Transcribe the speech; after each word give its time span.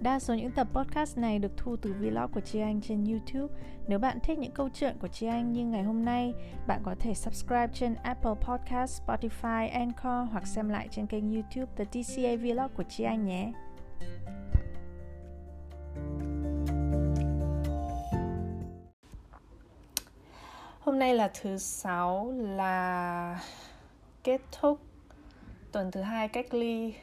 Đa 0.00 0.18
số 0.18 0.34
những 0.34 0.50
tập 0.50 0.66
podcast 0.72 1.18
này 1.18 1.38
được 1.38 1.52
thu 1.56 1.76
từ 1.76 1.92
vlog 1.92 2.32
của 2.32 2.40
Chi 2.40 2.60
Anh 2.60 2.80
trên 2.80 3.04
YouTube. 3.04 3.54
Nếu 3.88 3.98
bạn 3.98 4.18
thích 4.22 4.38
những 4.38 4.52
câu 4.52 4.68
chuyện 4.74 4.96
của 5.00 5.08
Chi 5.08 5.26
Anh 5.26 5.52
như 5.52 5.66
ngày 5.66 5.82
hôm 5.82 6.04
nay, 6.04 6.34
bạn 6.66 6.80
có 6.84 6.94
thể 7.00 7.14
subscribe 7.14 7.68
trên 7.74 7.94
Apple 7.94 8.34
Podcast, 8.40 9.02
Spotify, 9.02 9.70
Anchor 9.72 10.32
hoặc 10.32 10.46
xem 10.46 10.68
lại 10.68 10.88
trên 10.90 11.06
kênh 11.06 11.34
YouTube 11.34 11.72
The 11.76 11.84
TCA 11.84 12.36
Vlog 12.36 12.70
của 12.76 12.82
Chi 12.82 13.04
Anh 13.04 13.26
nhé. 13.26 13.52
Hôm 20.80 20.98
nay 20.98 21.14
là 21.14 21.30
thứ 21.40 21.58
sáu 21.58 22.32
là 22.36 23.40
kết 24.24 24.40
thúc 24.60 24.80
tuần 25.72 25.90
thứ 25.90 26.00
hai 26.00 26.28
cách 26.28 26.54
ly 26.54 26.94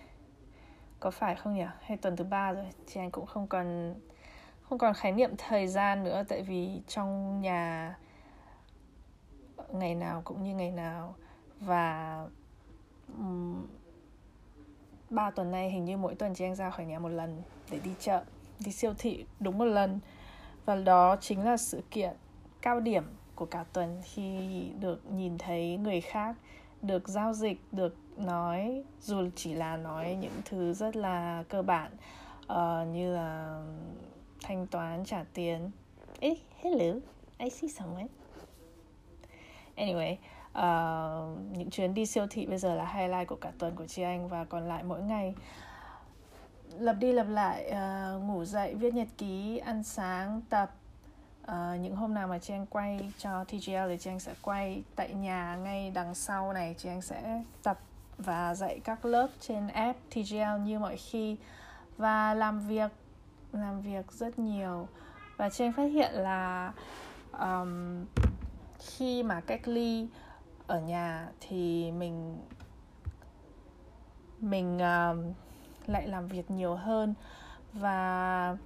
có 0.99 1.11
phải 1.11 1.35
không 1.35 1.55
nhỉ? 1.55 1.65
Hay 1.81 1.97
tuần 1.97 2.15
thứ 2.15 2.23
ba 2.23 2.51
rồi, 2.51 2.65
thì 2.87 3.01
anh 3.01 3.11
cũng 3.11 3.25
không 3.25 3.47
còn 3.47 3.95
không 4.61 4.77
còn 4.77 4.93
khái 4.93 5.11
niệm 5.11 5.31
thời 5.37 5.67
gian 5.67 6.03
nữa, 6.03 6.23
tại 6.27 6.41
vì 6.41 6.81
trong 6.87 7.41
nhà 7.41 7.95
ngày 9.71 9.95
nào 9.95 10.21
cũng 10.25 10.43
như 10.43 10.55
ngày 10.55 10.71
nào. 10.71 11.15
Và 11.59 12.25
ba 15.09 15.31
tuần 15.31 15.51
nay 15.51 15.69
hình 15.69 15.85
như 15.85 15.97
mỗi 15.97 16.15
tuần 16.15 16.35
chị 16.35 16.45
anh 16.45 16.55
ra 16.55 16.69
khỏi 16.69 16.85
nhà 16.85 16.99
một 16.99 17.09
lần 17.09 17.41
để 17.71 17.79
đi 17.83 17.91
chợ, 17.99 18.23
đi 18.59 18.71
siêu 18.71 18.93
thị 18.97 19.25
đúng 19.39 19.57
một 19.57 19.65
lần. 19.65 19.99
Và 20.65 20.75
đó 20.75 21.15
chính 21.21 21.45
là 21.45 21.57
sự 21.57 21.83
kiện 21.91 22.15
cao 22.61 22.79
điểm 22.79 23.03
của 23.35 23.45
cả 23.45 23.65
tuần 23.73 24.01
khi 24.03 24.69
được 24.79 25.11
nhìn 25.11 25.37
thấy 25.37 25.77
người 25.77 26.01
khác 26.01 26.35
được 26.81 27.07
giao 27.07 27.33
dịch 27.33 27.61
được 27.71 27.95
nói 28.17 28.83
dù 29.01 29.29
chỉ 29.35 29.53
là 29.53 29.77
nói 29.77 30.17
những 30.21 30.41
thứ 30.45 30.73
rất 30.73 30.95
là 30.95 31.43
cơ 31.49 31.61
bản 31.61 31.91
uh, 32.53 32.87
như 32.93 33.15
là 33.15 33.61
thanh 34.43 34.67
toán 34.67 35.05
trả 35.05 35.25
tiền. 35.33 35.71
Ê, 36.19 36.37
hello 36.57 36.99
I 37.37 37.49
see 37.49 37.69
someone. 37.69 38.07
Anyway 39.75 40.15
uh, 40.57 41.57
những 41.57 41.69
chuyến 41.69 41.93
đi 41.93 42.05
siêu 42.05 42.27
thị 42.29 42.45
bây 42.45 42.57
giờ 42.57 42.75
là 42.75 42.85
highlight 42.93 43.27
của 43.27 43.35
cả 43.35 43.51
tuần 43.59 43.75
của 43.75 43.87
chị 43.87 44.01
anh 44.01 44.27
và 44.27 44.45
còn 44.45 44.67
lại 44.67 44.83
mỗi 44.83 45.01
ngày. 45.01 45.35
Lặp 46.79 46.95
đi 46.99 47.11
lặp 47.13 47.27
lại 47.29 47.71
uh, 47.71 48.23
ngủ 48.23 48.45
dậy 48.45 48.75
viết 48.75 48.93
nhật 48.93 49.07
ký 49.17 49.57
ăn 49.57 49.83
sáng 49.83 50.41
tập 50.49 50.71
uh, 51.51 51.79
những 51.79 51.95
hôm 51.95 52.13
nào 52.13 52.27
mà 52.27 52.39
chị 52.39 52.53
anh 52.53 52.65
quay 52.65 53.11
cho 53.17 53.43
TGL 53.43 53.89
thì 53.89 53.97
chị 53.99 54.09
anh 54.09 54.19
sẽ 54.19 54.33
quay 54.41 54.83
tại 54.95 55.13
nhà 55.13 55.55
ngay 55.55 55.91
đằng 55.91 56.15
sau 56.15 56.53
này. 56.53 56.75
Chị 56.77 56.89
anh 56.89 57.01
sẽ 57.01 57.43
tập 57.63 57.79
và 58.17 58.55
dạy 58.55 58.79
các 58.83 59.05
lớp 59.05 59.27
trên 59.39 59.67
app 59.67 59.99
TGL 60.09 60.59
như 60.63 60.79
mọi 60.79 60.97
khi. 60.97 61.37
Và 61.97 62.33
làm 62.33 62.67
việc 62.67 62.91
làm 63.51 63.81
việc 63.81 64.11
rất 64.11 64.39
nhiều. 64.39 64.87
Và 65.37 65.49
chị 65.49 65.63
anh 65.65 65.73
phát 65.73 65.91
hiện 65.91 66.13
là 66.13 66.73
um, 67.39 68.05
khi 68.79 69.23
mà 69.23 69.41
cách 69.41 69.67
ly 69.67 70.07
ở 70.67 70.79
nhà 70.79 71.27
thì 71.39 71.91
mình 71.91 72.37
mình 74.39 74.79
um, 74.79 75.33
lại 75.87 76.07
làm 76.07 76.27
việc 76.27 76.51
nhiều 76.51 76.75
hơn. 76.75 77.13
Và 77.73 78.57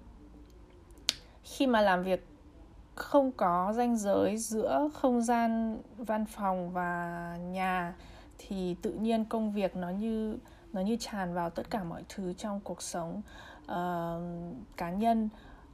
khi 1.44 1.68
mà 1.68 1.82
làm 1.82 2.04
việc 2.04 2.31
không 3.02 3.32
có 3.32 3.74
ranh 3.76 3.98
giới 3.98 4.38
giữa 4.38 4.90
không 4.94 5.22
gian 5.22 5.82
văn 5.98 6.26
phòng 6.26 6.72
và 6.72 7.38
nhà 7.52 7.94
thì 8.38 8.76
tự 8.82 8.92
nhiên 8.92 9.26
công 9.26 9.52
việc 9.52 9.76
nó 9.76 9.90
như 9.90 10.38
nó 10.74 10.82
như 10.82 10.98
tràn 11.00 11.34
vào 11.34 11.50
tất 11.50 11.70
cả 11.70 11.84
mọi 11.84 12.04
thứ 12.10 12.34
trong 12.34 12.60
cuộc 12.64 12.82
sống 12.82 13.22
uh, 13.64 13.76
cá 14.78 14.90
nhân. 14.90 15.30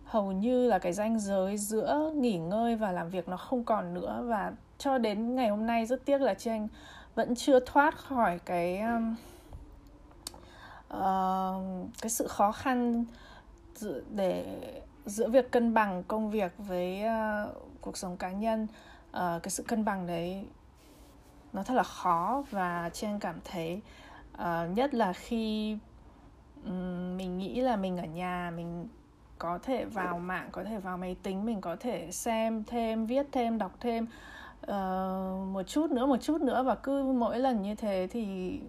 Hầu 0.05 0.31
như 0.31 0.67
là 0.67 0.79
cái 0.79 0.93
ranh 0.93 1.19
giới 1.19 1.57
giữa 1.57 2.11
nghỉ 2.15 2.37
ngơi 2.37 2.75
và 2.75 2.91
làm 2.91 3.09
việc 3.09 3.29
nó 3.29 3.37
không 3.37 3.63
còn 3.63 3.93
nữa 3.93 4.23
và 4.27 4.51
cho 4.77 4.97
đến 4.97 5.35
ngày 5.35 5.49
hôm 5.49 5.67
nay 5.67 5.85
rất 5.85 6.05
tiếc 6.05 6.21
là 6.21 6.33
chị 6.33 6.51
vẫn 7.15 7.35
chưa 7.35 7.59
thoát 7.59 7.97
khỏi 7.97 8.39
cái 8.45 8.79
um, 8.79 9.15
uh, 10.93 11.89
cái 12.01 12.09
sự 12.09 12.27
khó 12.27 12.51
khăn 12.51 13.05
để 14.09 14.59
giữa 15.07 15.29
việc 15.29 15.51
cân 15.51 15.73
bằng 15.73 16.03
công 16.07 16.31
việc 16.31 16.51
với 16.57 17.03
uh, 17.03 17.55
cuộc 17.81 17.97
sống 17.97 18.17
cá 18.17 18.31
nhân 18.31 18.67
uh, 19.09 19.43
cái 19.43 19.49
sự 19.49 19.63
cân 19.63 19.85
bằng 19.85 20.07
đấy 20.07 20.45
nó 21.53 21.63
thật 21.63 21.73
là 21.73 21.83
khó 21.83 22.43
và 22.51 22.89
trang 22.93 23.19
cảm 23.19 23.35
thấy 23.45 23.81
uh, 24.33 24.77
nhất 24.77 24.93
là 24.93 25.13
khi 25.13 25.77
um, 26.65 27.17
mình 27.17 27.37
nghĩ 27.37 27.61
là 27.61 27.75
mình 27.75 27.97
ở 27.97 28.05
nhà 28.05 28.51
mình 28.55 28.87
có 29.37 29.59
thể 29.63 29.85
vào 29.85 30.19
mạng 30.19 30.49
có 30.51 30.63
thể 30.63 30.79
vào 30.79 30.97
máy 30.97 31.15
tính 31.23 31.45
mình 31.45 31.61
có 31.61 31.75
thể 31.79 32.11
xem 32.11 32.63
thêm 32.67 33.05
viết 33.05 33.25
thêm 33.31 33.57
đọc 33.57 33.71
thêm 33.79 34.07
uh, 34.61 35.47
một 35.47 35.63
chút 35.67 35.91
nữa 35.91 36.05
một 36.05 36.21
chút 36.21 36.41
nữa 36.41 36.63
và 36.63 36.75
cứ 36.75 37.03
mỗi 37.03 37.39
lần 37.39 37.61
như 37.61 37.75
thế 37.75 38.07
thì 38.11 38.59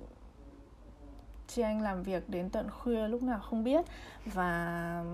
chị 1.47 1.63
anh 1.63 1.83
làm 1.83 2.03
việc 2.03 2.29
đến 2.29 2.51
tận 2.51 2.71
khuya 2.71 3.09
lúc 3.09 3.23
nào 3.23 3.41
không 3.41 3.65
biết 3.65 3.85
và 4.25 5.05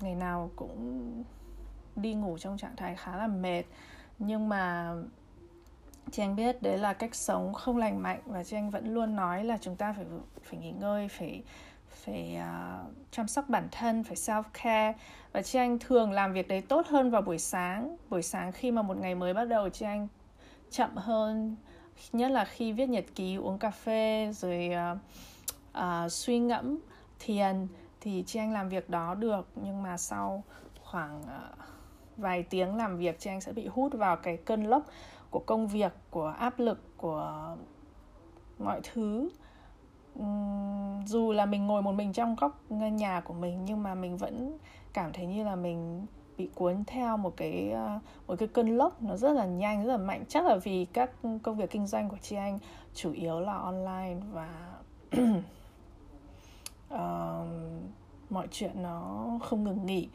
ngày 0.00 0.14
nào 0.14 0.50
cũng 0.56 1.24
đi 1.96 2.14
ngủ 2.14 2.38
trong 2.38 2.58
trạng 2.58 2.76
thái 2.76 2.96
khá 2.96 3.16
là 3.16 3.26
mệt. 3.26 3.62
Nhưng 4.18 4.48
mà 4.48 4.94
chị 6.10 6.22
anh 6.22 6.36
biết 6.36 6.62
đấy 6.62 6.78
là 6.78 6.92
cách 6.92 7.14
sống 7.14 7.54
không 7.54 7.76
lành 7.76 8.02
mạnh 8.02 8.20
và 8.26 8.44
chị 8.44 8.56
anh 8.56 8.70
vẫn 8.70 8.94
luôn 8.94 9.16
nói 9.16 9.44
là 9.44 9.58
chúng 9.60 9.76
ta 9.76 9.92
phải 9.92 10.06
phải 10.42 10.60
nghỉ 10.60 10.70
ngơi 10.70 11.08
phải 11.08 11.42
phải 11.88 12.38
uh, 12.38 12.92
chăm 13.10 13.28
sóc 13.28 13.48
bản 13.48 13.68
thân 13.72 14.04
phải 14.04 14.16
self 14.16 14.42
care 14.52 14.94
và 15.32 15.42
chị 15.42 15.58
anh 15.58 15.78
thường 15.78 16.12
làm 16.12 16.32
việc 16.32 16.48
đấy 16.48 16.62
tốt 16.62 16.86
hơn 16.86 17.10
vào 17.10 17.22
buổi 17.22 17.38
sáng. 17.38 17.96
Buổi 18.10 18.22
sáng 18.22 18.52
khi 18.52 18.70
mà 18.70 18.82
một 18.82 18.96
ngày 18.96 19.14
mới 19.14 19.34
bắt 19.34 19.44
đầu 19.44 19.68
chị 19.68 19.86
anh 19.86 20.08
chậm 20.70 20.96
hơn 20.96 21.56
nhất 22.12 22.30
là 22.30 22.44
khi 22.44 22.72
viết 22.72 22.88
nhật 22.88 23.04
ký 23.14 23.36
uống 23.36 23.58
cà 23.58 23.70
phê 23.70 24.32
rồi 24.32 24.70
uh, 24.92 24.98
uh, 25.78 26.12
suy 26.12 26.38
ngẫm 26.38 26.78
thiền 27.18 27.66
thì 28.02 28.24
chị 28.26 28.38
anh 28.38 28.52
làm 28.52 28.68
việc 28.68 28.90
đó 28.90 29.14
được, 29.14 29.48
nhưng 29.54 29.82
mà 29.82 29.96
sau 29.96 30.44
khoảng 30.82 31.22
ờ, 31.22 31.50
vài 32.16 32.42
tiếng 32.42 32.76
làm 32.76 32.96
việc 32.96 33.20
chị 33.20 33.30
anh 33.30 33.40
sẽ 33.40 33.52
bị 33.52 33.66
hút 33.66 33.92
vào 33.94 34.16
cái 34.16 34.36
cơn 34.36 34.64
lốc 34.64 34.82
của 35.30 35.38
công 35.38 35.68
việc, 35.68 35.92
của 36.10 36.34
áp 36.38 36.58
lực, 36.58 36.96
của 36.96 37.56
mọi 38.58 38.80
thứ. 38.92 39.30
Dù 41.06 41.32
là 41.32 41.46
mình 41.46 41.66
ngồi 41.66 41.82
một 41.82 41.92
mình 41.92 42.12
trong 42.12 42.36
góc 42.36 42.70
nhà 42.70 43.20
của 43.20 43.34
mình, 43.34 43.64
nhưng 43.64 43.82
mà 43.82 43.94
mình 43.94 44.16
vẫn 44.16 44.58
cảm 44.92 45.12
thấy 45.12 45.26
như 45.26 45.44
là 45.44 45.56
mình 45.56 46.06
bị 46.36 46.50
cuốn 46.54 46.84
theo 46.86 47.16
một 47.16 47.36
cái 47.36 47.70
ờ, 47.70 47.98
một 48.26 48.34
cái 48.38 48.48
cơn 48.48 48.76
lốc 48.76 49.02
nó 49.02 49.16
rất 49.16 49.32
là 49.32 49.46
nhanh, 49.46 49.84
rất 49.84 49.92
là 49.92 49.96
mạnh. 49.96 50.24
Chắc 50.28 50.44
là 50.46 50.56
vì 50.56 50.84
các 50.84 51.10
công 51.42 51.56
việc 51.56 51.70
kinh 51.70 51.86
doanh 51.86 52.08
của 52.08 52.18
chị 52.22 52.36
anh 52.36 52.58
chủ 52.94 53.12
yếu 53.12 53.40
là 53.40 53.54
online 53.54 54.16
và 54.32 54.78
uh, 56.92 57.48
mọi 58.30 58.48
chuyện 58.50 58.82
nó 58.82 59.26
không 59.42 59.64
ngừng 59.64 59.86
nghỉ. 59.86 60.08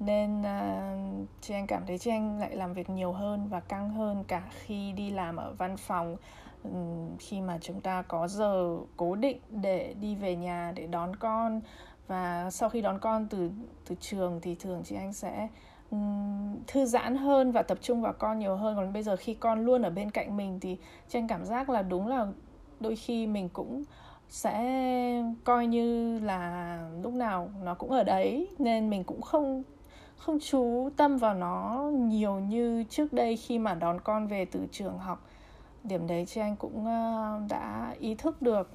Nên 0.00 0.40
uh, 0.40 1.28
chị 1.40 1.54
anh 1.54 1.66
cảm 1.66 1.86
thấy 1.86 1.98
chị 1.98 2.10
anh 2.10 2.38
lại 2.40 2.56
làm 2.56 2.72
việc 2.72 2.90
nhiều 2.90 3.12
hơn 3.12 3.48
và 3.48 3.60
căng 3.60 3.90
hơn 3.90 4.24
cả 4.24 4.42
khi 4.50 4.92
đi 4.92 5.10
làm 5.10 5.36
ở 5.36 5.54
văn 5.58 5.76
phòng. 5.76 6.16
Um, 6.64 7.16
khi 7.18 7.40
mà 7.40 7.58
chúng 7.60 7.80
ta 7.80 8.02
có 8.02 8.28
giờ 8.28 8.78
cố 8.96 9.14
định 9.14 9.38
để 9.50 9.94
đi 10.00 10.16
về 10.16 10.36
nhà 10.36 10.72
để 10.76 10.86
đón 10.86 11.16
con. 11.16 11.60
Và 12.06 12.50
sau 12.50 12.68
khi 12.68 12.80
đón 12.80 12.98
con 12.98 13.26
từ 13.26 13.50
từ 13.88 13.94
trường 14.00 14.40
thì 14.40 14.54
thường 14.54 14.82
chị 14.84 14.96
anh 14.96 15.12
sẽ 15.12 15.48
um, 15.90 16.56
thư 16.66 16.84
giãn 16.84 17.16
hơn 17.16 17.52
và 17.52 17.62
tập 17.62 17.78
trung 17.82 18.02
vào 18.02 18.12
con 18.12 18.38
nhiều 18.38 18.56
hơn. 18.56 18.76
Còn 18.76 18.92
bây 18.92 19.02
giờ 19.02 19.16
khi 19.16 19.34
con 19.34 19.64
luôn 19.64 19.82
ở 19.82 19.90
bên 19.90 20.10
cạnh 20.10 20.36
mình 20.36 20.60
thì 20.60 20.76
chị 21.08 21.18
anh 21.18 21.28
cảm 21.28 21.44
giác 21.44 21.70
là 21.70 21.82
đúng 21.82 22.08
là 22.08 22.26
đôi 22.80 22.96
khi 22.96 23.26
mình 23.26 23.48
cũng 23.48 23.82
sẽ 24.30 25.24
coi 25.44 25.66
như 25.66 26.18
là 26.18 26.78
lúc 27.02 27.14
nào 27.14 27.50
nó 27.62 27.74
cũng 27.74 27.90
ở 27.90 28.04
đấy 28.04 28.48
nên 28.58 28.90
mình 28.90 29.04
cũng 29.04 29.22
không 29.22 29.62
không 30.16 30.38
chú 30.40 30.90
tâm 30.96 31.16
vào 31.16 31.34
nó 31.34 31.82
nhiều 31.92 32.34
như 32.34 32.84
trước 32.90 33.12
đây 33.12 33.36
khi 33.36 33.58
mà 33.58 33.74
đón 33.74 34.00
con 34.00 34.26
về 34.26 34.44
từ 34.44 34.66
trường 34.72 34.98
học. 34.98 35.26
Điểm 35.84 36.06
đấy 36.06 36.26
chị 36.26 36.40
anh 36.40 36.56
cũng 36.56 36.86
ờ, 36.86 37.40
đã 37.48 37.94
ý 37.98 38.14
thức 38.14 38.42
được. 38.42 38.70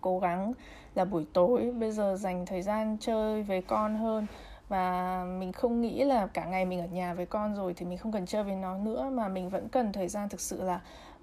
Cố 0.00 0.18
gắng 0.18 0.52
là 0.94 1.04
buổi 1.04 1.26
tối 1.32 1.72
bây 1.78 1.92
giờ 1.92 2.16
dành 2.16 2.46
thời 2.46 2.62
gian 2.62 2.96
chơi 3.00 3.42
với 3.42 3.62
con 3.62 3.96
hơn 3.96 4.26
và 4.68 5.24
mình 5.38 5.52
không 5.52 5.80
nghĩ 5.80 6.04
là 6.04 6.26
cả 6.26 6.44
ngày 6.44 6.64
mình 6.64 6.80
ở 6.80 6.86
nhà 6.86 7.14
với 7.14 7.26
con 7.26 7.54
rồi 7.54 7.74
thì 7.74 7.86
mình 7.86 7.98
không 7.98 8.12
cần 8.12 8.26
chơi 8.26 8.44
với 8.44 8.56
nó 8.56 8.78
nữa 8.78 9.10
mà 9.12 9.28
mình 9.28 9.48
vẫn 9.48 9.68
cần 9.68 9.92
thời 9.92 10.08
gian 10.08 10.28
thực 10.28 10.40
sự 10.40 10.62
là 10.62 10.80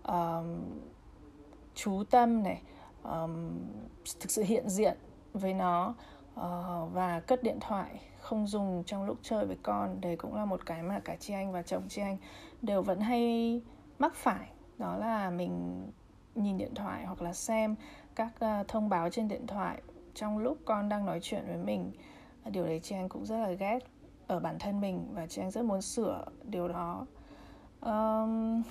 uh, 0.08 0.46
chú 1.76 2.04
tâm 2.10 2.44
này 2.44 2.62
um, 3.04 3.60
thực 4.20 4.32
sự 4.32 4.44
hiện 4.44 4.70
diện 4.70 4.98
với 5.34 5.54
nó 5.54 5.94
uh, 6.40 6.94
và 6.94 7.22
cất 7.28 7.44
điện 7.44 7.58
thoại 7.62 8.02
không 8.20 8.48
dùng 8.48 8.84
trong 8.86 9.06
lúc 9.06 9.18
chơi 9.22 9.46
với 9.46 9.58
con 9.64 10.02
đấy 10.02 10.16
cũng 10.16 10.36
là 10.36 10.46
một 10.46 10.66
cái 10.66 10.84
mà 10.84 11.00
cả 11.00 11.16
chị 11.20 11.34
anh 11.34 11.52
và 11.52 11.62
chồng 11.62 11.84
chị 11.90 12.02
anh 12.02 12.18
đều 12.62 12.82
vẫn 12.82 13.00
hay 13.00 13.62
mắc 14.00 14.16
phải. 14.16 14.50
Đó 14.78 14.98
là 14.98 15.30
mình 15.30 15.84
nhìn 16.36 16.58
điện 16.58 16.76
thoại 16.76 17.06
hoặc 17.06 17.22
là 17.22 17.34
xem 17.34 17.76
các 18.16 18.34
uh, 18.46 18.68
thông 18.68 18.90
báo 18.90 19.10
trên 19.10 19.28
điện 19.28 19.48
thoại 19.48 19.82
trong 20.14 20.38
lúc 20.38 20.58
con 20.66 20.90
đang 20.90 21.06
nói 21.06 21.20
chuyện 21.22 21.44
với 21.48 21.58
mình. 21.58 21.92
Ờ, 22.44 22.52
điều 22.52 22.66
đấy 22.66 22.80
chị 22.84 22.96
anh 22.96 23.10
cũng 23.10 23.26
rất 23.26 23.38
là 23.38 23.52
ghét 23.52 23.80
ở 24.28 24.40
bản 24.40 24.60
thân 24.60 24.82
mình 24.82 25.08
và 25.14 25.28
chị 25.28 25.42
anh 25.42 25.52
rất 25.52 25.66
muốn 25.66 25.82
sửa 25.82 26.26
điều 26.44 26.68
đó. 26.68 27.06
Um, 27.82 28.64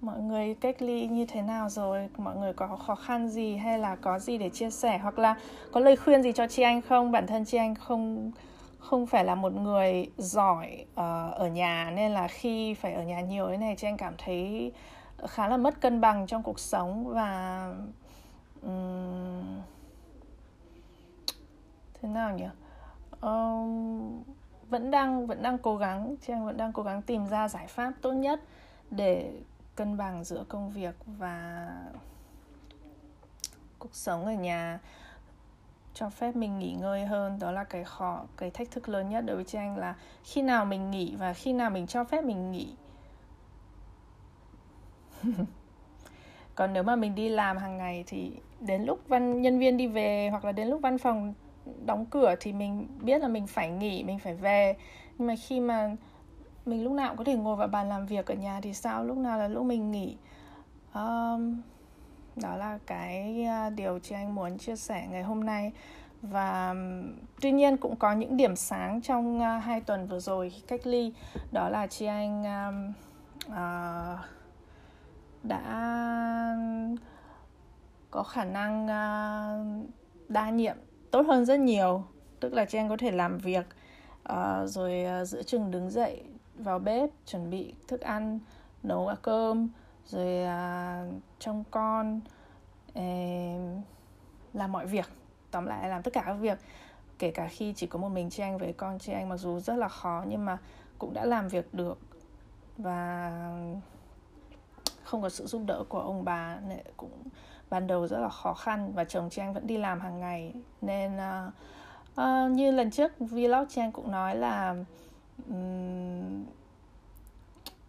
mọi 0.00 0.18
người 0.18 0.54
cách 0.54 0.82
ly 0.82 1.06
như 1.06 1.26
thế 1.26 1.42
nào 1.42 1.68
rồi? 1.68 2.08
Mọi 2.16 2.36
người 2.36 2.52
có 2.52 2.76
khó 2.76 2.94
khăn 2.94 3.28
gì 3.28 3.56
hay 3.56 3.78
là 3.78 3.96
có 3.96 4.18
gì 4.18 4.38
để 4.38 4.50
chia 4.50 4.70
sẻ? 4.70 4.98
Hoặc 4.98 5.18
là 5.18 5.36
có 5.72 5.80
lời 5.80 5.96
khuyên 5.96 6.22
gì 6.22 6.32
cho 6.32 6.46
chị 6.46 6.62
anh 6.62 6.80
không? 6.82 7.12
Bản 7.12 7.26
thân 7.26 7.44
chị 7.44 7.58
anh 7.58 7.74
không 7.74 8.32
không 8.78 9.06
phải 9.06 9.24
là 9.24 9.34
một 9.34 9.52
người 9.52 10.10
giỏi 10.16 10.84
uh, 10.92 11.34
ở 11.34 11.48
nhà 11.48 11.92
nên 11.96 12.12
là 12.12 12.28
khi 12.28 12.74
phải 12.74 12.94
ở 12.94 13.02
nhà 13.02 13.20
nhiều 13.20 13.48
thế 13.48 13.56
này 13.56 13.74
chị 13.76 13.86
anh 13.86 13.96
cảm 13.96 14.14
thấy 14.18 14.72
khá 15.26 15.48
là 15.48 15.56
mất 15.56 15.80
cân 15.80 16.00
bằng 16.00 16.26
trong 16.26 16.42
cuộc 16.42 16.60
sống 16.60 17.08
và 17.08 17.74
um, 18.62 19.60
thế 22.02 22.08
nào 22.08 22.34
nhỉ? 22.36 22.46
Um, 23.20 24.22
vẫn 24.70 24.90
đang 24.90 25.26
vẫn 25.26 25.42
đang 25.42 25.58
cố 25.58 25.76
gắng 25.76 26.16
chị 26.20 26.32
anh 26.32 26.46
vẫn 26.46 26.56
đang 26.56 26.72
cố 26.72 26.82
gắng 26.82 27.02
tìm 27.02 27.26
ra 27.26 27.48
giải 27.48 27.66
pháp 27.66 27.92
tốt 28.02 28.12
nhất 28.12 28.40
để 28.90 29.32
cân 29.78 29.96
bằng 29.96 30.24
giữa 30.24 30.44
công 30.48 30.70
việc 30.70 30.94
và 31.06 31.68
cuộc 33.78 33.94
sống 33.94 34.24
ở 34.24 34.32
nhà, 34.32 34.78
cho 35.94 36.10
phép 36.10 36.36
mình 36.36 36.58
nghỉ 36.58 36.72
ngơi 36.72 37.06
hơn. 37.06 37.38
Đó 37.38 37.50
là 37.50 37.64
cái 37.64 37.84
khó, 37.84 38.24
cái 38.36 38.50
thách 38.50 38.70
thức 38.70 38.88
lớn 38.88 39.08
nhất 39.08 39.20
đối 39.20 39.36
với 39.36 39.44
chị 39.44 39.58
anh 39.58 39.76
là 39.76 39.94
khi 40.24 40.42
nào 40.42 40.64
mình 40.64 40.90
nghỉ 40.90 41.16
và 41.16 41.32
khi 41.32 41.52
nào 41.52 41.70
mình 41.70 41.86
cho 41.86 42.04
phép 42.04 42.24
mình 42.24 42.52
nghỉ. 42.52 42.74
Còn 46.54 46.72
nếu 46.72 46.82
mà 46.82 46.96
mình 46.96 47.14
đi 47.14 47.28
làm 47.28 47.56
hàng 47.56 47.76
ngày 47.76 48.04
thì 48.06 48.32
đến 48.60 48.84
lúc 48.84 49.00
văn, 49.08 49.42
nhân 49.42 49.58
viên 49.58 49.76
đi 49.76 49.86
về 49.86 50.28
hoặc 50.30 50.44
là 50.44 50.52
đến 50.52 50.68
lúc 50.68 50.80
văn 50.82 50.98
phòng 50.98 51.34
đóng 51.86 52.06
cửa 52.06 52.34
thì 52.40 52.52
mình 52.52 52.86
biết 53.00 53.20
là 53.20 53.28
mình 53.28 53.46
phải 53.46 53.70
nghỉ, 53.70 54.04
mình 54.04 54.18
phải 54.18 54.34
về. 54.34 54.76
Nhưng 55.18 55.28
mà 55.28 55.34
khi 55.46 55.60
mà 55.60 55.96
mình 56.68 56.84
lúc 56.84 56.92
nào 56.92 57.08
cũng 57.08 57.16
có 57.16 57.24
thể 57.24 57.34
ngồi 57.34 57.56
vào 57.56 57.68
bàn 57.68 57.88
làm 57.88 58.06
việc 58.06 58.26
ở 58.26 58.34
nhà 58.34 58.60
thì 58.62 58.74
sao? 58.74 59.04
Lúc 59.04 59.16
nào 59.16 59.38
là 59.38 59.48
lúc 59.48 59.64
mình 59.64 59.90
nghỉ? 59.90 60.16
Um, 60.94 61.62
đó 62.36 62.56
là 62.56 62.78
cái 62.86 63.44
à, 63.44 63.70
điều 63.70 63.98
chị 63.98 64.14
anh 64.14 64.34
muốn 64.34 64.58
chia 64.58 64.76
sẻ 64.76 65.06
ngày 65.10 65.22
hôm 65.22 65.44
nay. 65.44 65.72
Và 66.22 66.74
tuy 67.40 67.52
nhiên 67.52 67.76
cũng 67.76 67.96
có 67.96 68.12
những 68.12 68.36
điểm 68.36 68.56
sáng 68.56 69.00
trong 69.00 69.38
uh, 69.38 69.64
hai 69.64 69.80
tuần 69.80 70.06
vừa 70.06 70.20
rồi 70.20 70.50
khi 70.50 70.60
cách 70.68 70.86
ly. 70.86 71.12
Đó 71.52 71.68
là 71.68 71.86
chị 71.86 72.06
anh 72.06 72.44
um, 72.44 72.92
uh, 73.48 74.18
đã 75.42 75.62
có 78.10 78.22
khả 78.22 78.44
năng 78.44 78.84
uh, 78.84 79.88
đa 80.28 80.50
nhiệm 80.50 80.76
tốt 81.10 81.26
hơn 81.26 81.44
rất 81.44 81.60
nhiều. 81.60 82.04
Tức 82.40 82.52
là 82.52 82.64
chị 82.64 82.78
anh 82.78 82.88
có 82.88 82.96
thể 82.96 83.10
làm 83.10 83.38
việc 83.38 83.66
uh, 84.32 84.36
rồi 84.64 85.04
uh, 85.22 85.28
giữa 85.28 85.42
chừng 85.42 85.70
đứng 85.70 85.90
dậy 85.90 86.22
vào 86.58 86.78
bếp 86.78 87.10
chuẩn 87.26 87.50
bị 87.50 87.74
thức 87.88 88.00
ăn 88.00 88.38
nấu 88.82 89.10
cơm 89.22 89.68
rồi 90.06 90.42
à, 90.42 91.04
trông 91.38 91.64
con 91.70 92.20
eh, 92.94 93.60
làm 94.52 94.72
mọi 94.72 94.86
việc. 94.86 95.06
Tóm 95.50 95.66
lại 95.66 95.88
làm 95.88 96.02
tất 96.02 96.12
cả 96.12 96.22
các 96.26 96.32
việc. 96.32 96.58
Kể 97.18 97.30
cả 97.30 97.48
khi 97.48 97.72
chỉ 97.76 97.86
có 97.86 97.98
một 97.98 98.08
mình 98.08 98.30
chị 98.30 98.42
anh 98.42 98.58
với 98.58 98.72
con 98.72 98.98
chị 98.98 99.12
anh 99.12 99.28
mặc 99.28 99.36
dù 99.36 99.60
rất 99.60 99.76
là 99.76 99.88
khó 99.88 100.24
nhưng 100.28 100.44
mà 100.44 100.58
cũng 100.98 101.14
đã 101.14 101.24
làm 101.24 101.48
việc 101.48 101.74
được. 101.74 101.98
Và 102.78 103.32
không 105.02 105.22
có 105.22 105.28
sự 105.28 105.46
giúp 105.46 105.62
đỡ 105.66 105.84
của 105.88 106.00
ông 106.00 106.24
bà 106.24 106.58
nên 106.68 106.78
cũng 106.96 107.22
ban 107.70 107.86
đầu 107.86 108.06
rất 108.06 108.18
là 108.18 108.28
khó 108.28 108.54
khăn 108.54 108.92
và 108.94 109.04
chồng 109.04 109.30
chị 109.30 109.42
anh 109.42 109.54
vẫn 109.54 109.66
đi 109.66 109.76
làm 109.76 110.00
hàng 110.00 110.20
ngày. 110.20 110.54
Nên 110.80 111.16
uh, 111.16 111.52
uh, 112.20 112.50
như 112.50 112.70
lần 112.70 112.90
trước 112.90 113.12
vlog 113.18 113.66
chị 113.68 113.80
anh 113.80 113.92
cũng 113.92 114.10
nói 114.10 114.36
là 114.36 114.74
um, 115.48 116.46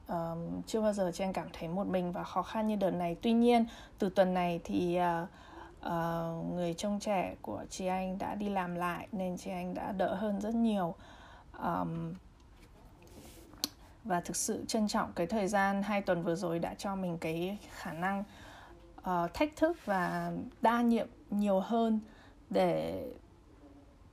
um, 0.08 0.62
chưa 0.68 0.82
bao 0.82 0.94
giờ 0.94 1.12
chị 1.14 1.24
anh 1.24 1.34
cảm 1.34 1.48
thấy 1.54 1.70
một 1.70 1.88
mình 1.88 2.12
và 2.12 2.24
khó 2.24 2.42
khăn 2.42 2.68
như 2.68 2.76
đợt 2.76 2.92
này. 2.92 3.18
Tuy 3.22 3.32
nhiên 3.32 3.66
từ 3.98 4.10
tuần 4.10 4.34
này 4.34 4.60
thì 4.64 5.00
uh, 5.00 5.30
uh, 5.86 6.54
người 6.54 6.74
trông 6.74 7.00
trẻ 7.00 7.36
của 7.42 7.66
chị 7.70 7.86
anh 7.86 8.18
đã 8.18 8.36
đi 8.36 8.50
làm 8.50 8.76
lại 8.76 9.08
nên 9.12 9.38
chị 9.38 9.52
anh 9.52 9.74
đã 9.74 9.92
đỡ 9.92 10.16
hơn 10.16 10.42
rất 10.42 10.56
nhiều. 10.56 10.96
Um, 11.64 12.14
và 14.04 14.22
thực 14.22 14.36
sự 14.36 14.66
trân 14.68 14.88
trọng 14.88 15.12
cái 15.16 15.28
thời 15.28 15.48
gian 15.48 15.84
hai 15.84 16.02
tuần 16.02 16.24
vừa 16.24 16.36
rồi 16.36 16.60
đã 16.60 16.74
cho 16.74 16.96
mình 16.96 17.18
cái 17.18 17.58
khả 17.72 17.94
năng 17.94 18.24
uh, 19.00 19.34
thách 19.34 19.56
thức 19.56 19.78
và 19.86 20.32
đa 20.62 20.82
nhiệm 20.82 21.08
nhiều 21.30 21.60
hơn 21.60 22.00
để 22.50 23.06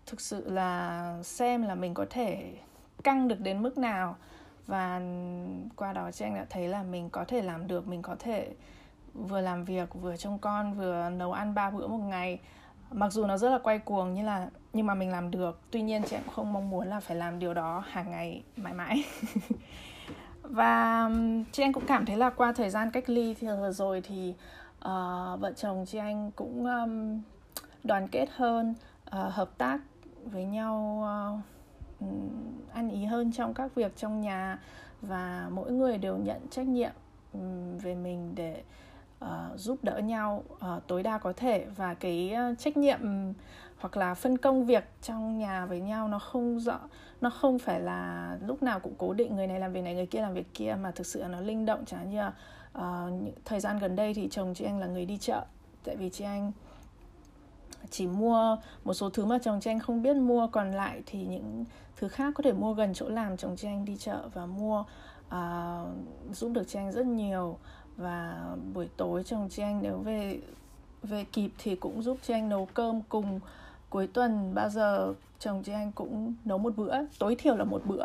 thực 0.07 0.21
sự 0.21 0.51
là 0.51 1.19
xem 1.23 1.63
là 1.63 1.75
mình 1.75 1.95
có 1.95 2.07
thể 2.11 2.55
căng 3.07 3.29
được 3.29 3.41
đến 3.41 3.63
mức 3.63 3.79
nào. 3.79 4.17
Và 4.67 5.01
qua 5.77 5.93
đó 5.93 6.11
chị 6.11 6.25
anh 6.25 6.35
đã 6.35 6.47
thấy 6.51 6.69
là 6.69 6.83
mình 6.83 7.11
có 7.11 7.25
thể 7.25 7.43
làm 7.43 7.67
được 7.67 7.89
mình 7.89 8.03
có 8.03 8.17
thể 8.19 8.55
vừa 9.15 9.41
làm 9.41 9.65
việc 9.65 9.95
vừa 9.95 10.17
trông 10.17 10.39
con 10.39 10.75
vừa 10.75 11.11
nấu 11.11 11.33
ăn 11.33 11.55
ba 11.55 11.71
bữa 11.71 11.87
một 11.87 11.99
ngày. 11.99 12.39
Mặc 12.91 13.13
dù 13.13 13.27
nó 13.27 13.37
rất 13.37 13.51
là 13.51 13.59
quay 13.59 13.79
cuồng 13.79 14.15
như 14.15 14.23
là 14.23 14.49
nhưng 14.73 14.87
mà 14.87 14.95
mình 14.95 15.11
làm 15.11 15.31
được. 15.31 15.61
Tuy 15.71 15.83
nhiên 15.83 16.03
chị 16.03 16.17
cũng 16.25 16.35
không 16.35 16.53
mong 16.53 16.71
muốn 16.71 16.89
là 16.89 17.01
phải 17.01 17.17
làm 17.17 17.39
điều 17.39 17.55
đó 17.55 17.85
hàng 17.91 18.11
ngày 18.11 18.43
mãi 18.57 18.73
mãi. 18.73 19.05
Và 20.43 21.11
chị 21.53 21.63
anh 21.63 21.73
cũng 21.73 21.87
cảm 21.87 22.07
thấy 22.07 22.17
là 22.17 22.31
qua 22.31 22.53
thời 22.53 22.71
gian 22.71 22.91
cách 22.91 23.09
ly 23.11 23.35
thì 23.35 23.47
vừa 23.47 23.73
rồi 23.73 24.01
thì 24.01 24.35
uh, 24.79 25.41
vợ 25.41 25.53
chồng 25.57 25.85
chị 25.87 25.99
anh 25.99 26.31
cũng 26.31 26.67
um, 26.67 27.23
đoàn 27.85 28.09
kết 28.09 28.29
hơn 28.37 28.75
uh, 29.07 29.33
hợp 29.33 29.51
tác 29.59 29.79
với 30.25 30.45
nhau 30.45 31.05
uh, 31.35 31.56
ăn 32.73 32.91
ý 32.91 33.05
hơn 33.05 33.33
trong 33.33 33.55
các 33.55 33.75
việc 33.75 33.97
trong 33.97 34.21
nhà 34.21 34.59
và 35.03 35.49
mỗi 35.53 35.73
người 35.73 35.99
đều 35.99 36.17
nhận 36.17 36.49
trách 36.51 36.67
nhiệm 36.67 36.93
về 37.83 37.95
mình 37.95 38.35
để 38.35 38.63
uh, 39.25 39.29
giúp 39.57 39.79
đỡ 39.83 39.99
nhau 39.99 40.45
uh, 40.55 40.87
tối 40.87 41.03
đa 41.03 41.19
có 41.19 41.33
thể. 41.37 41.67
Và 41.77 41.95
cái 41.95 42.33
ờ, 42.33 42.55
trách 42.59 42.77
nhiệm 42.77 43.01
hoặc 43.79 43.97
là 43.97 44.15
phân 44.15 44.39
công 44.39 44.67
việc 44.67 44.85
trong 45.03 45.39
nhà 45.39 45.67
với 45.67 45.81
nhau 45.81 46.09
nó 46.09 46.19
không 46.19 46.61
rõ 46.61 46.81
nó 47.21 47.31
không 47.31 47.59
phải 47.59 47.81
là 47.81 48.39
lúc 48.47 48.63
nào 48.63 48.81
cũng 48.81 48.95
cố 48.99 49.13
định 49.13 49.37
người 49.37 49.47
này 49.47 49.61
làm 49.61 49.73
việc 49.73 49.83
này 49.83 49.95
người 49.95 50.07
kia 50.07 50.21
làm 50.21 50.35
việc 50.35 50.55
kia 50.55 50.77
mà 50.83 50.91
thực 50.91 51.07
sự 51.07 51.25
nó 51.31 51.41
linh 51.41 51.67
động. 51.67 51.85
Chẳng 51.85 52.11
như 52.11 52.27
uh, 52.79 53.35
thời 53.45 53.61
gian 53.61 53.79
gần 53.79 53.97
đây 53.97 54.15
thì 54.15 54.29
chồng 54.29 54.55
chị 54.55 54.65
anh 54.65 54.79
là 54.79 54.87
người 54.87 55.07
đi 55.07 55.19
chợ. 55.19 55.45
Tại 55.85 55.97
vì 55.97 56.11
chị 56.11 56.25
anh 56.25 56.53
chỉ 57.91 58.07
mua 58.07 58.57
một 58.85 58.95
số 58.95 59.11
thứ 59.11 59.25
mà 59.25 59.39
chồng 59.43 59.61
chị 59.61 59.71
anh 59.71 59.81
không 59.81 60.03
biết 60.03 60.17
mua 60.17 60.47
còn 60.47 60.73
lại 60.73 61.03
thì 61.07 61.25
những 61.25 61.65
thứ 61.97 62.09
khác 62.09 62.35
có 62.37 62.43
thể 62.43 62.53
mua 62.53 62.75
gần 62.75 62.95
chỗ 62.95 63.09
làm 63.09 63.37
chồng 63.37 63.57
chị 63.57 63.69
anh 63.69 63.85
đi 63.85 63.97
chợ 63.97 64.29
và 64.35 64.47
mua 64.47 64.85
uh, 65.29 65.89
giúp 66.33 66.53
được 66.53 66.65
chị 66.69 66.79
anh 66.79 66.93
rất 66.93 67.07
nhiều. 67.07 67.59
Và 67.97 68.47
buổi 68.75 68.89
tối 68.97 69.25
chồng 69.25 69.49
chị 69.51 69.63
anh 69.63 69.81
nếu 69.83 69.99
về 69.99 70.41
về 71.03 71.25
kịp 71.33 71.51
thì 71.59 71.77
cũng 71.77 72.03
giúp 72.03 72.19
chị 72.23 72.35
anh 72.35 72.49
nấu 72.49 72.69
cơm 72.75 73.03
cùng. 73.03 73.41
Cuối 73.91 74.07
tuần 74.07 74.55
bao 74.55 74.69
giờ 74.69 75.15
chồng 75.39 75.63
chị 75.63 75.73
anh 75.73 75.93
cũng 75.93 76.35
nấu 76.45 76.59
một 76.59 76.73
bữa 76.77 76.95
tối 77.19 77.37
thiểu 77.39 77.57
là 77.57 77.65
một 77.65 77.83
bữa. 77.85 78.05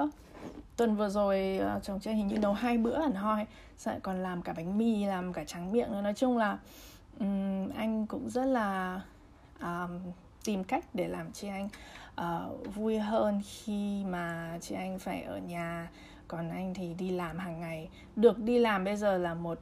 Tuần 0.78 0.96
vừa 0.96 1.10
rồi 1.10 1.60
uh, 1.78 1.84
chồng 1.84 2.00
chị 2.00 2.10
anh 2.10 2.18
hình 2.18 2.28
như 2.28 2.38
nấu 2.38 2.54
hai 2.54 2.78
bữa 2.78 3.02
hẳn 3.02 3.14
hoi 3.14 3.46
lại 3.86 4.00
còn 4.04 4.24
làm 4.24 4.42
cả 4.42 4.54
bánh 4.54 4.78
mì 4.78 5.06
làm 5.06 5.34
cả 5.34 5.44
tráng 5.44 5.72
miệng. 5.72 5.92
Nữa 5.92 6.02
nói 6.02 6.14
chung 6.14 6.38
là 6.38 6.58
um, 7.20 7.70
anh 7.70 8.06
cũng 8.08 8.30
rất 8.30 8.46
là 8.46 9.02
um, 9.62 10.00
tìm 10.44 10.64
cách 10.64 10.86
để 10.94 11.08
làm 11.08 11.32
chị 11.32 11.48
anh 11.48 11.70
uh, 12.22 12.76
vui 12.76 13.00
hơn 13.00 13.42
khi 13.46 14.04
mà 14.06 14.58
chị 14.62 14.76
anh 14.76 15.00
phải 15.00 15.24
ở 15.24 15.38
nhà. 15.38 15.90
Còn 16.28 16.50
anh 16.50 16.74
thì 16.74 16.94
đi 16.94 17.10
làm 17.10 17.38
hàng 17.38 17.60
ngày. 17.60 17.90
Được 18.16 18.40
đi 18.40 18.60
làm 18.60 18.84
bây 18.84 18.96
giờ 18.96 19.18
là 19.18 19.34
một 19.34 19.60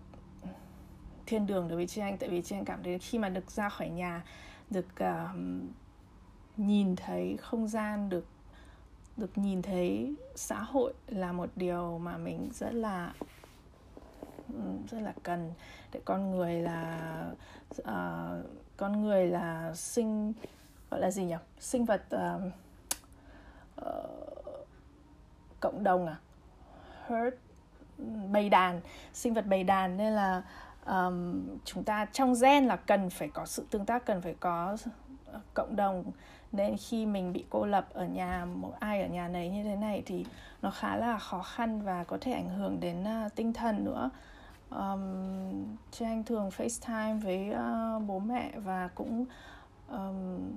thiên 1.26 1.48
đường 1.48 1.68
đối 1.68 1.76
với 1.76 1.88
chị 1.88 2.02
anh 2.02 2.18
tại 2.18 2.30
vì 2.30 2.42
chị 2.42 2.56
anh 2.56 2.66
cảm 2.66 2.84
thấy 2.84 3.00
khi 3.00 3.18
mà 3.18 3.30
được 3.30 3.52
ra 3.52 3.70
khỏi 3.70 3.90
nhà 3.90 4.24
được 4.70 4.88
uh, 5.04 5.36
nhìn 6.58 6.96
thấy 6.96 7.38
không 7.38 7.68
gian 7.68 8.10
được 8.10 8.26
được 9.18 9.38
nhìn 9.38 9.62
thấy 9.62 10.16
xã 10.36 10.62
hội 10.62 10.94
là 11.08 11.32
một 11.32 11.50
điều 11.56 11.98
mà 11.98 12.18
mình 12.18 12.50
rất 12.54 12.74
là 12.74 13.14
ừ, 14.54 14.62
rất 14.92 15.00
là 15.02 15.14
cần. 15.24 15.54
Để 15.92 16.00
con 16.06 16.32
người 16.32 16.62
là 16.62 17.00
uh, 17.82 18.46
con 18.80 19.02
người 19.02 19.28
là 19.28 19.74
sinh 19.76 20.34
gọi 20.90 21.00
là 21.00 21.12
gì 21.12 21.26
nhỉ? 21.26 21.36
Sinh 21.60 21.86
vật 21.86 22.02
uh, 22.16 22.42
uh, 23.82 24.68
cộng 25.60 25.84
đồng 25.84 26.08
à? 26.08 26.16
Herd 27.08 27.36
bầy 28.32 28.50
đàn 28.50 28.82
sinh 29.14 29.34
vật 29.34 29.46
bầy 29.46 29.64
đàn. 29.64 29.98
Nên 29.98 30.14
là 30.14 30.44
um, 30.86 31.48
chúng 31.66 31.84
ta 31.84 32.06
trong 32.06 32.34
gen 32.42 32.66
là 32.66 32.76
cần 32.76 33.10
phải 33.10 33.28
có 33.28 33.46
sự 33.46 33.66
tương 33.70 33.86
tác 33.86 34.06
cần 34.06 34.22
phải 34.22 34.36
có 34.40 34.78
cộng 35.54 35.76
đồng. 35.76 36.12
Nên 36.52 36.78
khi 36.78 37.06
mình 37.06 37.34
bị 37.34 37.46
cô 37.50 37.66
lập 37.66 37.88
ở 37.94 38.06
nhà 38.06 38.46
một 38.46 38.74
ai 38.80 39.02
ở 39.02 39.08
nhà 39.08 39.28
này 39.28 39.50
như 39.50 39.64
thế 39.64 39.76
này 39.76 40.04
thì 40.06 40.26
nó 40.62 40.72
khá 40.72 40.96
là 40.96 41.18
khó 41.18 41.42
khăn 41.42 41.82
và 41.82 42.04
có 42.04 42.18
thể 42.22 42.32
ảnh 42.32 42.50
hưởng 42.50 42.80
đến 42.80 43.04
uh, 43.04 43.36
tinh 43.36 43.54
thần 43.54 43.86
nữa 43.86 44.10
um, 44.70 45.76
chị 45.92 46.06
anh 46.06 46.24
thường 46.24 46.50
FaceTime 46.58 47.22
với 47.22 47.50
uh, 47.50 48.04
bố 48.08 48.20
mẹ 48.20 48.52
và 48.56 48.90
cũng 48.96 49.26
um, 49.90 50.52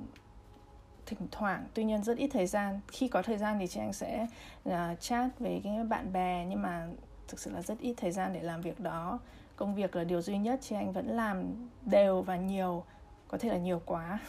thỉnh 1.07 1.29
thoảng. 1.31 1.67
Tuy 1.75 1.85
nhiên 1.85 2.03
rất 2.03 2.19
ít 2.19 2.29
thời 2.29 2.47
gian. 2.47 2.81
Khi 2.89 3.09
có 3.09 3.23
thời 3.23 3.39
gian 3.39 3.59
thì 3.59 3.67
chị 3.67 3.81
anh 3.81 3.93
sẽ 3.93 4.27
uh, 4.69 5.01
chat 5.01 5.39
với 5.39 5.61
cái 5.65 5.85
bạn 5.85 6.13
bè 6.13 6.47
nhưng 6.49 6.63
mà 6.63 6.89
thực 7.29 7.41
sự 7.41 7.51
là 7.51 7.63
rất 7.63 7.79
ít 7.79 7.95
thời 7.97 8.13
gian 8.13 8.33
để 8.33 8.43
làm 8.43 8.61
việc 8.61 8.81
đó. 8.81 9.19
Công 9.57 9.75
việc 9.75 9.97
là 9.97 10.05
điều 10.05 10.23
duy 10.23 10.39
nhất 10.39 10.59
chị 10.63 10.77
anh 10.77 10.93
vẫn 10.93 11.07
làm 11.07 11.45
đều 11.87 12.23
và 12.23 12.37
nhiều 12.37 12.85
có 13.29 13.39
thể 13.39 13.49
là 13.49 13.57
nhiều 13.57 13.83
quá. 13.87 14.19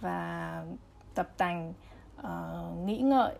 Và 0.00 0.64
tập 1.14 1.28
tành 1.36 1.72
uh, 2.20 2.86
nghĩ 2.86 2.98
ngợi 2.98 3.34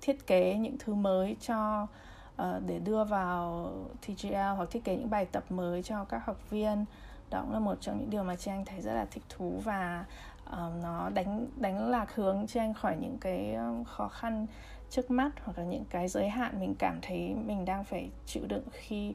thiết 0.00 0.26
kế 0.26 0.54
những 0.54 0.76
thứ 0.78 0.94
mới 0.94 1.36
cho 1.40 1.82
uh, 1.82 1.88
Ờ, 2.36 2.60
để 2.66 2.78
đưa 2.78 3.04
vào 3.04 3.72
TGL 4.02 4.56
hoặc 4.56 4.70
thiết 4.70 4.84
kế 4.84 4.96
những 4.96 5.10
bài 5.10 5.26
tập 5.26 5.44
mới 5.48 5.82
cho 5.82 6.04
các 6.04 6.26
học 6.26 6.50
viên. 6.50 6.84
Đó 7.30 7.40
cũng 7.40 7.52
là 7.52 7.58
một 7.58 7.74
trong 7.80 7.98
những 7.98 8.10
điều 8.10 8.24
mà 8.24 8.36
chị 8.36 8.50
anh 8.50 8.64
thấy 8.64 8.80
rất 8.80 8.94
là 8.94 9.06
thích 9.10 9.22
thú 9.28 9.60
và 9.64 10.04
uh, 10.46 10.82
nó 10.82 11.10
đánh 11.14 11.46
đánh 11.56 11.88
lạc 11.90 12.14
hướng 12.14 12.46
chị 12.46 12.60
anh 12.60 12.74
khỏi 12.74 12.96
những 13.00 13.18
cái 13.20 13.54
ờ, 13.54 13.74
khó 13.86 14.08
khăn 14.08 14.46
trước 14.90 15.10
mắt 15.10 15.30
hoặc 15.44 15.58
là 15.58 15.64
những 15.64 15.84
cái 15.90 16.08
giới 16.08 16.28
hạn 16.28 16.60
mình 16.60 16.74
cảm 16.78 16.98
thấy 17.02 17.34
mình 17.34 17.64
đang 17.64 17.84
phải 17.84 18.10
chịu 18.26 18.42
đựng 18.48 18.64
khi 18.72 19.14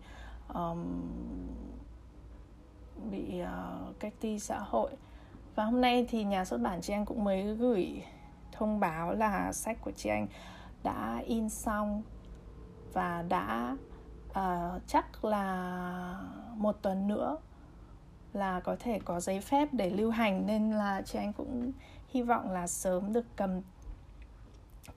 um, 0.53 1.01
bị 3.11 3.41
uh, 3.41 3.99
cách 3.99 4.13
ly 4.21 4.39
xã 4.39 4.59
hội. 4.59 4.91
Và 5.55 5.65
hôm 5.65 5.81
nay 5.81 6.05
thì 6.09 6.23
nhà 6.23 6.45
xuất 6.45 6.61
bản 6.61 6.81
chị 6.81 6.93
anh 6.93 7.05
cũng 7.05 7.23
mới 7.23 7.55
gửi 7.55 8.03
thông 8.51 8.79
báo 8.79 9.13
là 9.13 9.53
sách 9.53 9.77
của 9.81 9.91
chị 9.91 10.09
anh 10.09 10.27
đã 10.83 11.23
in 11.25 11.49
xong 11.49 12.03
và 12.93 13.25
đã 13.29 13.77
uh, 14.29 14.81
chắc 14.87 15.25
là 15.25 16.21
một 16.55 16.75
tuần 16.81 17.07
nữa 17.07 17.37
là 18.33 18.59
có 18.59 18.75
thể 18.79 18.99
có 19.05 19.19
giấy 19.19 19.41
phép 19.41 19.69
để 19.71 19.89
lưu 19.89 20.11
hành 20.11 20.45
nên 20.45 20.71
là 20.71 21.01
chị 21.01 21.19
anh 21.19 21.33
cũng 21.33 21.71
hy 22.09 22.21
vọng 22.21 22.51
là 22.51 22.67
sớm 22.67 23.13
được 23.13 23.25
cầm 23.35 23.61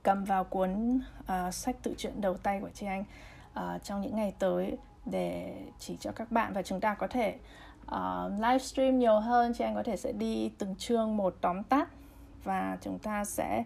cầm 0.03 0.25
vào 0.25 0.45
cuốn 0.45 1.01
uh, 1.21 1.55
sách 1.55 1.77
tự 1.83 1.95
truyện 1.99 2.21
đầu 2.21 2.37
tay 2.37 2.61
của 2.61 2.71
chị 2.75 2.87
anh 2.87 3.05
uh, 3.59 3.85
trong 3.85 4.01
những 4.01 4.17
ngày 4.17 4.35
tới 4.39 4.79
để 5.07 5.57
chỉ 5.79 5.97
cho 6.01 6.13
các 6.13 6.33
bạn. 6.33 6.53
Và 6.53 6.63
chúng 6.63 6.81
ta 6.81 6.95
có 6.95 7.07
thể 7.07 7.39
uh, 7.87 8.33
livestream 8.39 8.99
nhiều 8.99 9.21
hơn 9.21 9.53
chị 9.55 9.65
anh 9.65 9.75
có 9.75 9.83
thể 9.83 9.97
sẽ 9.97 10.13
đi 10.13 10.53
từng 10.59 10.75
chương 10.77 11.17
một 11.17 11.35
tóm 11.41 11.63
tắt. 11.63 11.89
Và 12.45 12.79
chúng 12.81 12.99
ta 12.99 13.25
sẽ 13.25 13.65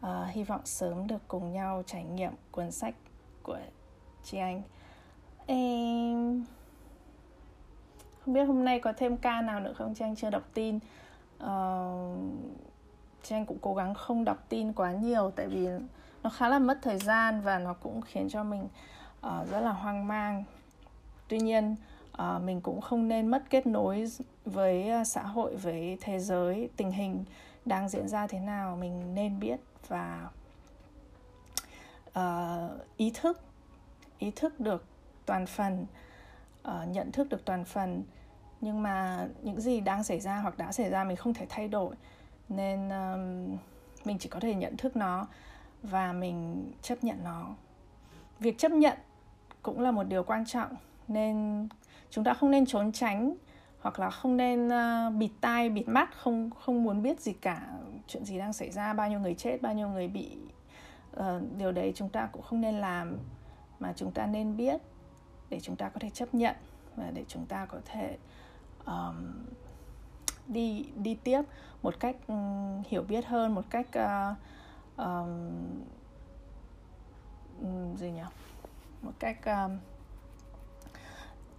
uh, 0.00 0.06
hy 0.30 0.44
vọng 0.44 0.60
sớm 0.64 1.06
được 1.06 1.28
cùng 1.28 1.52
nhau 1.52 1.82
trải 1.86 2.04
nghiệm 2.04 2.32
cuốn 2.50 2.70
sách 2.70 2.94
của 3.42 3.58
chị 4.24 4.38
anh 4.38 4.62
em 5.46 6.44
không 8.24 8.34
biết 8.34 8.44
hôm 8.44 8.64
nay 8.64 8.80
có 8.80 8.92
thêm 8.96 9.16
ca 9.16 9.40
nào 9.40 9.60
nữa 9.60 9.72
không? 9.72 9.94
Chị 9.94 10.04
anh 10.04 10.16
chưa 10.16 10.30
đọc 10.30 10.42
tin. 10.54 10.78
Uh, 11.44 12.18
chị 13.22 13.34
anh 13.34 13.46
cũng 13.46 13.58
cố 13.60 13.74
gắng 13.74 13.94
không 13.94 14.24
đọc 14.24 14.38
tin 14.48 14.72
quá 14.72 14.92
nhiều 14.92 15.32
tại 15.36 15.48
vì 15.48 15.68
nó 16.22 16.30
khá 16.30 16.48
là 16.48 16.58
mất 16.58 16.78
thời 16.82 16.98
gian 16.98 17.40
và 17.40 17.58
nó 17.58 17.74
cũng 17.74 18.00
khiến 18.00 18.28
cho 18.28 18.44
mình 18.44 18.68
uh, 19.26 19.50
rất 19.50 19.60
là 19.60 19.72
hoang 19.72 20.08
mang. 20.08 20.44
Tuy 21.28 21.38
nhiên 21.38 21.76
uh, 22.22 22.42
mình 22.42 22.60
cũng 22.60 22.80
không 22.80 23.08
nên 23.08 23.26
mất 23.26 23.42
kết 23.50 23.66
nối 23.66 24.06
với 24.44 24.90
xã 25.06 25.22
hội 25.22 25.56
với 25.56 25.98
thế 26.00 26.18
giới 26.18 26.68
tình 26.76 26.90
hình 26.90 27.24
đang 27.64 27.88
diễn 27.88 28.08
ra 28.08 28.26
thế 28.26 28.38
nào 28.38 28.76
mình 28.76 29.14
nên 29.14 29.40
biết 29.40 29.60
và 29.88 30.28
uh, 32.18 32.96
ý 32.96 33.10
thức 33.14 33.40
ý 34.18 34.30
thức 34.36 34.60
được 34.60 34.84
toàn 35.26 35.46
phần 35.46 35.86
uh, 36.68 36.88
nhận 36.88 37.12
thức 37.12 37.28
được 37.28 37.44
toàn 37.44 37.64
phần. 37.64 38.02
Nhưng 38.60 38.82
mà 38.82 39.26
những 39.42 39.60
gì 39.60 39.80
đang 39.80 40.04
xảy 40.04 40.20
ra 40.20 40.38
hoặc 40.38 40.58
đã 40.58 40.72
xảy 40.72 40.90
ra 40.90 41.04
mình 41.04 41.16
không 41.16 41.34
thể 41.34 41.46
thay 41.48 41.68
đổi. 41.68 41.94
Nên 42.48 42.88
um, 42.88 43.58
mình 44.04 44.18
chỉ 44.18 44.28
có 44.28 44.40
thể 44.40 44.54
nhận 44.54 44.76
thức 44.76 44.96
nó 44.96 45.26
và 45.82 46.12
mình 46.12 46.72
chấp 46.82 47.04
nhận 47.04 47.24
nó. 47.24 47.48
Việc 48.38 48.58
chấp 48.58 48.72
nhận 48.72 48.98
cũng 49.62 49.80
là 49.80 49.90
một 49.90 50.04
điều 50.04 50.22
quan 50.22 50.46
trọng. 50.46 50.76
Nên 51.08 51.68
chúng 52.10 52.24
ta 52.24 52.34
không 52.34 52.50
nên 52.50 52.66
trốn 52.66 52.92
tránh 52.92 53.34
hoặc 53.80 54.00
là 54.00 54.10
không 54.10 54.36
nên 54.36 54.68
uh, 54.68 55.14
bịt 55.14 55.30
tai 55.40 55.70
bịt 55.70 55.88
mắt 55.88 56.10
không 56.16 56.50
không 56.50 56.84
muốn 56.84 57.02
biết 57.02 57.20
gì 57.20 57.32
cả 57.32 57.68
chuyện 58.08 58.24
gì 58.24 58.38
đang 58.38 58.52
xảy 58.52 58.70
ra 58.70 58.92
bao 58.92 59.08
nhiêu 59.08 59.20
người 59.20 59.34
chết 59.34 59.62
bao 59.62 59.74
nhiêu 59.74 59.88
người 59.88 60.08
bị 60.08 60.38
uh, 61.16 61.42
điều 61.58 61.72
đấy 61.72 61.92
chúng 61.94 62.08
ta 62.08 62.28
cũng 62.32 62.42
không 62.42 62.60
nên 62.60 62.74
làm 62.74 63.18
mà 63.80 63.92
chúng 63.96 64.12
ta 64.12 64.26
nên 64.26 64.56
biết 64.56 64.80
để 65.50 65.60
chúng 65.60 65.76
ta 65.76 65.88
có 65.88 66.00
thể 66.00 66.10
chấp 66.10 66.34
nhận 66.34 66.56
và 66.96 67.10
để 67.14 67.24
chúng 67.28 67.46
ta 67.46 67.66
có 67.66 67.78
thể 67.84 68.18
um, 68.86 69.44
đi 70.46 70.86
đi 70.96 71.14
tiếp 71.24 71.42
một 71.82 71.94
cách 72.00 72.16
um, 72.26 72.82
hiểu 72.88 73.02
biết 73.02 73.26
hơn 73.26 73.54
một 73.54 73.64
cách 73.70 73.86
uh, 73.98 74.36
um, 74.96 75.50
gì 77.96 78.10
nhỉ? 78.10 78.22
Một 79.02 79.12
cách 79.18 79.44
um, 79.44 79.78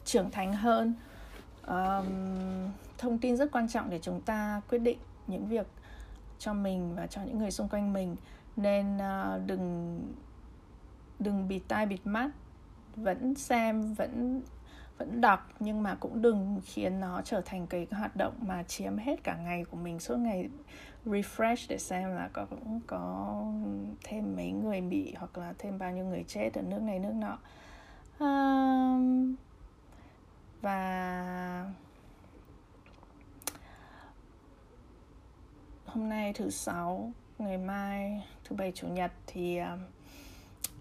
trưởng 0.06 0.32
thành 0.32 0.54
hơn. 0.54 0.94
Um, 1.68 2.72
thông 2.98 3.18
tin 3.18 3.38
rất 3.38 3.52
quan 3.52 3.70
trọng 3.70 3.90
để 3.90 4.00
chúng 4.02 4.22
ta 4.22 4.62
quyết 4.70 4.80
định 4.80 4.98
những 5.28 5.48
việc 5.48 5.68
cho 6.40 6.54
mình 6.54 6.96
và 6.96 7.08
cho 7.08 7.22
những 7.22 7.38
người 7.40 7.52
xung 7.52 7.70
quanh 7.70 7.94
mình 7.94 8.16
nên 8.56 8.98
uh, 8.98 9.48
đừng 9.48 10.00
đừng 11.20 11.48
bịt 11.48 11.62
tai 11.68 11.86
bịt 11.86 12.02
mắt. 12.06 12.30
Vẫn 12.96 13.36
xem 13.36 13.94
vẫn 13.94 14.42
vẫn 14.98 15.22
đọc 15.22 15.50
nhưng 15.60 15.84
mà 15.84 15.96
cũng 15.96 16.22
đừng 16.22 16.62
khiến 16.64 17.00
nó 17.00 17.22
trở 17.22 17.42
thành 17.46 17.68
cái 17.68 17.88
hoạt 17.92 18.16
động 18.16 18.34
mà 18.42 18.64
chiếm 18.64 18.98
hết 18.98 19.24
cả 19.24 19.36
ngày 19.36 19.66
của 19.66 19.78
mình. 19.78 20.00
Suốt 20.00 20.18
ngày 20.18 20.50
refresh 21.06 21.66
để 21.70 21.78
xem 21.78 22.10
là 22.10 22.30
có 22.34 22.46
cũng 22.46 22.82
có 22.88 23.44
thêm 24.04 24.36
mấy 24.36 24.52
người 24.52 24.82
bị 24.82 25.14
hoặc 25.18 25.38
là 25.38 25.54
thêm 25.58 25.80
bao 25.80 25.92
nhiêu 25.92 26.06
người 26.06 26.24
chết 26.28 26.54
ở 26.54 26.62
nước 26.62 26.82
này 26.82 27.00
nước 27.00 27.14
nọ. 27.14 27.38
Um, 28.20 29.36
và 30.62 31.72
hôm 35.86 36.10
nay 36.10 36.34
thứ 36.34 36.50
sáu 36.50 37.12
ngày 37.38 37.58
mai 37.58 38.28
thứ 38.54 38.58
bảy 38.58 38.72
chủ 38.72 38.88
nhật 38.88 39.12
thì 39.28 39.60
uh, 39.62 39.80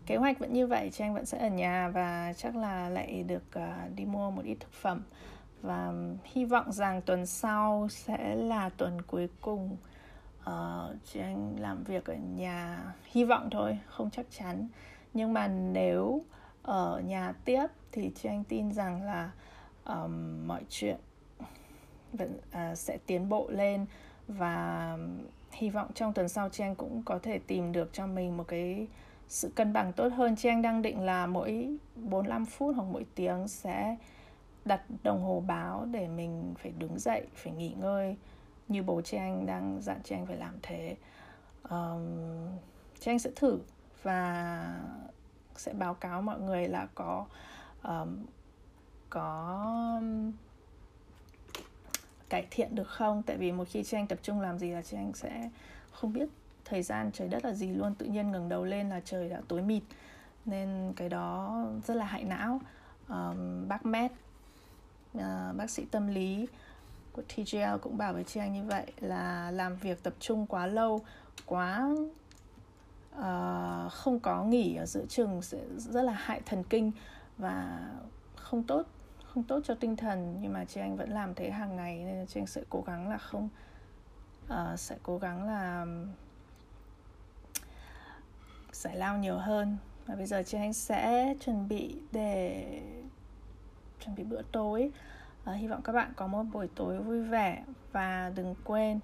kế 0.07 0.17
hoạch 0.17 0.38
vẫn 0.38 0.52
như 0.52 0.67
vậy 0.67 0.91
chị 0.93 1.05
anh 1.05 1.14
vẫn 1.14 1.26
sẽ 1.26 1.38
ở 1.38 1.49
nhà 1.49 1.88
và 1.88 2.33
chắc 2.37 2.57
là 2.57 2.88
lại 2.88 3.23
được 3.23 3.43
uh, 3.59 3.97
đi 3.97 4.05
mua 4.05 4.31
một 4.31 4.43
ít 4.45 4.57
thực 4.61 4.73
phẩm. 4.73 5.02
Và 5.62 5.93
hy 6.25 6.45
vọng 6.45 6.73
rằng 6.73 7.02
tuần 7.02 7.26
sau 7.26 7.88
sẽ 7.91 8.35
là 8.35 8.69
tuần 8.69 9.02
cuối 9.02 9.29
cùng 9.41 9.76
uh, 10.41 10.97
chị 11.05 11.21
anh 11.21 11.57
làm 11.59 11.85
việc 11.85 12.05
ở 12.05 12.14
nhà. 12.14 12.95
Hy 13.05 13.25
vọng 13.25 13.49
thôi 13.50 13.79
không 13.87 14.11
chắc 14.11 14.26
chắn. 14.38 14.69
Nhưng 15.14 15.33
mà 15.33 15.49
nếu 15.49 16.23
ở 16.62 17.00
nhà 17.07 17.33
tiếp 17.45 17.67
thì 17.93 18.12
chị 18.14 18.29
anh 18.29 18.45
tin 18.45 18.73
rằng 18.73 19.02
là 19.02 19.31
um, 19.85 20.47
mọi 20.47 20.62
chuyện 20.69 20.97
vẫn 22.12 22.41
uh, 22.49 22.79
sẽ 22.79 22.99
tiến 23.07 23.29
bộ 23.29 23.50
lên. 23.50 23.87
Và 24.29 24.99
hy 25.52 25.71
vọng 25.71 25.90
trong 25.94 26.12
tuần 26.12 26.28
sau 26.28 26.49
trang 26.49 26.75
cũng 26.75 27.02
có 27.04 27.18
thể 27.18 27.38
tìm 27.38 27.73
được 27.73 27.90
cho 27.92 28.06
mình 28.06 28.37
một 28.37 28.44
cái 28.49 28.87
sự 29.28 29.52
cân 29.54 29.73
bằng 29.73 29.92
tốt 29.92 30.12
hơn. 30.12 30.37
Trang 30.37 30.62
đang 30.62 30.82
định 30.82 31.00
là 31.00 31.26
mỗi 31.26 31.76
45 31.94 32.47
phút 32.47 32.76
hoặc 32.76 32.85
mỗi 32.85 33.06
tiếng 33.14 33.49
sẽ 33.49 33.97
đặt 34.64 34.82
đồng 35.02 35.23
hồ 35.23 35.42
báo 35.47 35.87
để 35.90 36.09
mình 36.09 36.54
phải 36.62 36.73
đứng 36.78 36.99
dậy 36.99 37.26
phải 37.35 37.52
nghỉ 37.52 37.75
ngơi. 37.80 38.16
Như 38.68 38.82
bố 38.82 39.00
trang 39.00 39.47
đang 39.47 39.78
dặn 39.82 40.00
trang 40.04 40.26
phải 40.26 40.37
làm 40.37 40.54
thế. 40.62 40.97
Um, 41.71 42.02
Trang 43.00 43.18
sẽ 43.18 43.30
thử 43.37 43.59
và 44.02 44.80
sẽ 45.56 45.73
báo 45.73 45.94
cáo 45.94 46.23
mọi 46.23 46.40
người 46.40 46.68
là 46.68 46.88
có 46.94 47.26
um, 47.82 48.26
có 49.11 50.00
cải 52.33 52.47
thiện 52.51 52.75
được 52.75 52.89
không? 52.89 53.23
Tại 53.23 53.37
vì 53.37 53.53
một 53.53 53.65
khi 53.69 53.85
chị 53.85 53.97
anh 53.97 54.07
tập 54.07 54.19
trung 54.23 54.41
làm 54.41 54.59
gì 54.59 54.71
là 54.71 54.83
chị 54.83 54.97
anh 54.97 55.12
sẽ 55.15 55.51
không 55.91 56.12
biết 56.12 56.29
thời 56.65 56.83
gian 56.83 57.11
trời 57.12 57.29
đất 57.29 57.45
là 57.45 57.53
gì 57.53 57.69
luôn. 57.69 57.95
Tự 57.95 58.07
nhiên 58.07 58.33
ngẩng 58.33 58.49
đầu 58.49 58.65
lên 58.65 58.89
là 58.89 59.01
trời 59.05 59.29
đã 59.29 59.41
tối 59.49 59.62
mịt. 59.62 59.83
Nên 60.45 60.93
cái 60.97 61.09
đó 61.09 61.57
rất 61.87 61.95
là 61.95 62.05
hại 62.05 62.25
não. 62.25 62.61
Um, 63.09 63.69
bác 63.69 63.87
med 63.87 64.11
uh, 64.11 65.21
ờ, 65.21 65.53
bác 65.57 65.71
sĩ 65.71 65.85
tâm 65.85 66.07
lý 66.07 66.47
của 67.12 67.23
TGL 67.23 67.77
cũng 67.83 67.97
bảo 67.97 68.12
với 68.12 68.25
chị 68.25 68.41
anh 68.41 68.53
như 68.53 68.65
vậy 68.65 68.93
là 69.01 69.51
làm 69.51 69.77
việc 69.77 70.03
tập 70.03 70.15
trung 70.21 70.47
quá 70.47 70.67
lâu 70.67 71.01
quá 71.47 71.89
uh, 73.19 73.93
không 73.93 74.21
có 74.23 74.45
nghỉ 74.45 74.77
ở 74.77 74.87
giữa 74.87 75.07
chừng 75.09 75.43
sẽ 75.43 75.59
rất 75.77 76.03
là 76.03 76.12
hại 76.12 76.41
thần 76.47 76.65
kinh 76.65 76.93
và 77.39 77.81
không 78.37 78.62
tốt 78.62 78.87
không 79.35 79.43
tốt 79.43 79.61
cho 79.65 79.75
tinh 79.75 79.97
thần 79.97 80.39
nhưng 80.41 80.53
mà 80.53 80.65
chị 80.65 80.81
anh 80.81 80.97
vẫn 80.97 81.11
làm 81.11 81.35
thế 81.35 81.51
hàng 81.51 81.77
ngày 81.77 82.05
nên 82.05 82.19
là 82.19 82.25
chị 82.25 82.41
anh 82.41 82.47
sẽ 82.47 82.62
cố 82.71 82.83
gắng 82.87 83.09
là 83.09 83.19
không 83.19 83.49
uh, 84.47 84.79
sẽ 84.79 84.97
cố 85.03 85.19
gắng 85.19 85.47
là 85.47 85.87
giải 88.73 88.97
lao 88.97 89.19
nhiều 89.19 89.37
hơn. 89.37 89.77
Và 90.07 90.15
bây 90.15 90.27
giờ 90.27 90.43
chị 90.47 90.59
anh 90.59 90.73
sẽ 90.73 91.35
chuẩn 91.41 91.69
bị 91.69 91.97
để 92.12 92.65
chuẩn 94.01 94.17
bị 94.17 94.25
bữa 94.25 94.43
tối. 94.43 94.91
Uh, 95.51 95.57
hy 95.57 95.69
vọng 95.69 95.83
các 95.83 95.93
bạn 95.93 96.12
có 96.17 96.27
một 96.27 96.43
buổi 96.53 96.69
tối 96.75 96.99
vui 96.99 97.23
vẻ 97.23 97.65
và 97.93 98.33
đừng 98.35 98.55
quên 98.65 99.01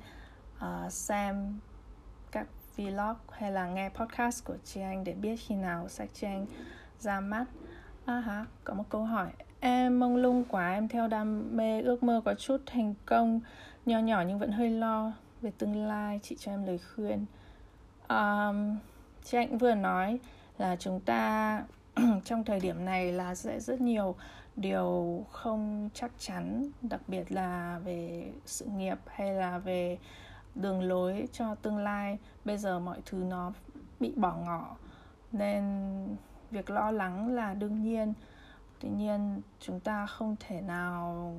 uh, 0.59 0.93
xem 0.93 1.59
các 2.31 2.47
vlog 2.77 3.17
hay 3.31 3.53
là 3.53 3.67
nghe 3.67 3.89
podcast 3.89 4.45
của 4.45 4.57
chị 4.65 4.81
anh 4.81 5.05
để 5.05 5.13
biết 5.13 5.37
khi 5.37 5.55
nào 5.55 5.89
sách 5.89 6.09
chị 6.15 6.27
anh 6.27 6.47
ra 7.01 7.21
mắt. 7.21 7.45
À 8.05 8.21
hả 8.21 8.47
có 8.65 8.75
một 8.75 8.85
câu 8.91 9.05
hỏi 9.05 9.33
em 9.61 10.00
mông 10.00 10.17
lung 10.17 10.45
quá 10.49 10.73
em 10.73 10.88
theo 10.88 11.09
đam 11.09 11.57
mê 11.57 11.81
ước 11.83 12.03
mơ 12.03 12.23
có 12.25 12.35
chút 12.35 12.62
thành 12.67 12.95
công 13.07 13.41
nhỏ 13.87 13.99
nhỏ 13.99 14.23
nhưng 14.27 14.38
vẫn 14.38 14.53
hơi 14.53 14.71
lo 14.71 15.12
về 15.43 15.53
tương 15.59 15.87
lai 15.87 16.21
chị 16.23 16.37
cho 16.38 16.53
em 16.53 16.67
lời 16.67 16.79
khuyên. 16.95 17.27
Um, 18.09 18.77
chị 19.25 19.38
anh 19.38 19.59
vừa 19.59 19.75
nói 19.75 20.19
là 20.59 20.77
chúng 20.77 21.00
ta 21.00 21.62
trong 22.25 22.45
thời 22.45 22.61
điểm 22.61 22.85
này 22.85 23.12
là 23.12 23.35
sẽ 23.35 23.61
rất 23.61 23.81
nhiều 23.81 24.15
điều 24.57 25.25
không 25.31 25.91
chắc 25.95 26.11
chắn 26.19 26.71
đặc 26.83 27.00
biệt 27.07 27.33
là 27.33 27.81
về 27.85 28.33
sự 28.47 28.65
nghiệp 28.65 28.99
hay 29.07 29.35
là 29.35 29.59
về 29.59 29.99
đường 30.55 30.83
lối 30.83 31.29
cho 31.33 31.55
tương 31.55 31.79
lai. 31.79 32.19
Bây 32.45 32.59
giờ 32.59 32.79
mọi 32.79 32.99
thứ 33.07 33.19
nó 33.19 33.53
bị 34.00 34.12
bỏ 34.17 34.37
ngỏ 34.47 34.77
nên 35.33 35.65
việc 36.50 36.71
lo 36.71 36.91
lắng 36.91 37.29
là 37.29 37.55
đương 37.55 37.83
nhiên 37.83 38.12
tuy 38.81 38.89
nhiên, 38.89 39.43
chúng 39.61 39.81
ta 39.81 40.07
không 40.07 40.37
thể 40.41 40.61
nào 40.61 41.35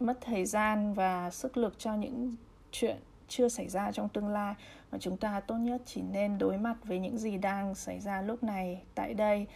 mất 0.00 0.18
thời 0.20 0.44
gian 0.46 0.94
và 0.94 1.30
sức 1.30 1.56
lực 1.56 1.78
cho 1.78 1.94
những 1.94 2.36
chuyện 2.70 2.96
chưa 3.28 3.48
xảy 3.48 3.68
ra 3.68 3.92
trong 3.92 4.08
tương 4.08 4.28
lai. 4.28 4.54
Mà 4.92 4.98
chúng 4.98 5.16
ta 5.16 5.40
tốt 5.40 5.56
nhất 5.56 5.82
chỉ 5.86 6.02
nên 6.02 6.38
đối 6.38 6.58
mặt 6.58 6.76
với 6.84 6.98
những 6.98 7.18
gì 7.18 7.38
đang 7.38 7.74
xảy 7.74 8.00
ra 8.00 8.22
lúc 8.22 8.42
này, 8.42 8.82
tại 8.94 9.14
đây, 9.14 9.46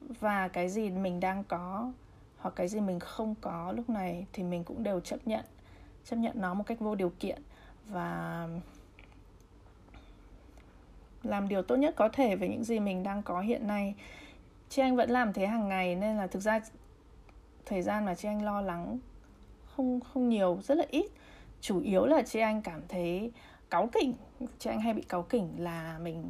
và 0.00 0.48
cái 0.48 0.68
gì 0.68 0.90
mình 0.90 1.20
đang 1.20 1.44
có 1.44 1.92
hoặc 2.38 2.54
cái 2.56 2.68
gì 2.68 2.80
mình 2.80 3.00
không 3.00 3.34
có 3.40 3.72
lúc 3.72 3.90
này 3.90 4.26
thì 4.32 4.42
mình 4.42 4.64
cũng 4.64 4.82
đều 4.82 5.00
chấp 5.00 5.26
nhận. 5.26 5.44
Chấp 6.04 6.16
nhận 6.16 6.40
nó 6.40 6.54
một 6.54 6.64
cách 6.66 6.80
vô 6.80 6.94
điều 6.94 7.12
kiện 7.20 7.42
và 7.88 8.48
làm 11.22 11.48
điều 11.48 11.62
tốt 11.62 11.76
nhất 11.76 11.94
có 11.96 12.08
thể 12.08 12.36
với 12.36 12.48
những 12.48 12.64
gì 12.64 12.80
mình 12.80 13.02
đang 13.02 13.22
có 13.22 13.40
hiện 13.40 13.66
nay 13.66 13.94
chị 14.72 14.82
anh 14.82 14.96
vẫn 14.96 15.10
làm 15.10 15.32
thế 15.32 15.46
hàng 15.46 15.68
ngày 15.68 15.96
nên 15.96 16.16
là 16.16 16.26
thực 16.26 16.40
ra 16.40 16.60
thời 17.66 17.82
gian 17.82 18.04
mà 18.04 18.14
chị 18.14 18.28
anh 18.28 18.44
lo 18.44 18.60
lắng 18.60 18.98
không 19.76 20.00
không 20.00 20.28
nhiều, 20.28 20.58
rất 20.62 20.74
là 20.74 20.84
ít. 20.90 21.06
Chủ 21.60 21.80
yếu 21.80 22.06
là 22.06 22.22
chị 22.22 22.40
anh 22.40 22.62
cảm 22.62 22.80
thấy 22.88 23.32
cáu 23.70 23.86
kỉnh. 23.92 24.14
Chị 24.58 24.70
anh 24.70 24.80
hay 24.80 24.94
bị 24.94 25.02
cáu 25.02 25.22
kỉnh 25.22 25.48
là 25.58 25.98
mình 25.98 26.24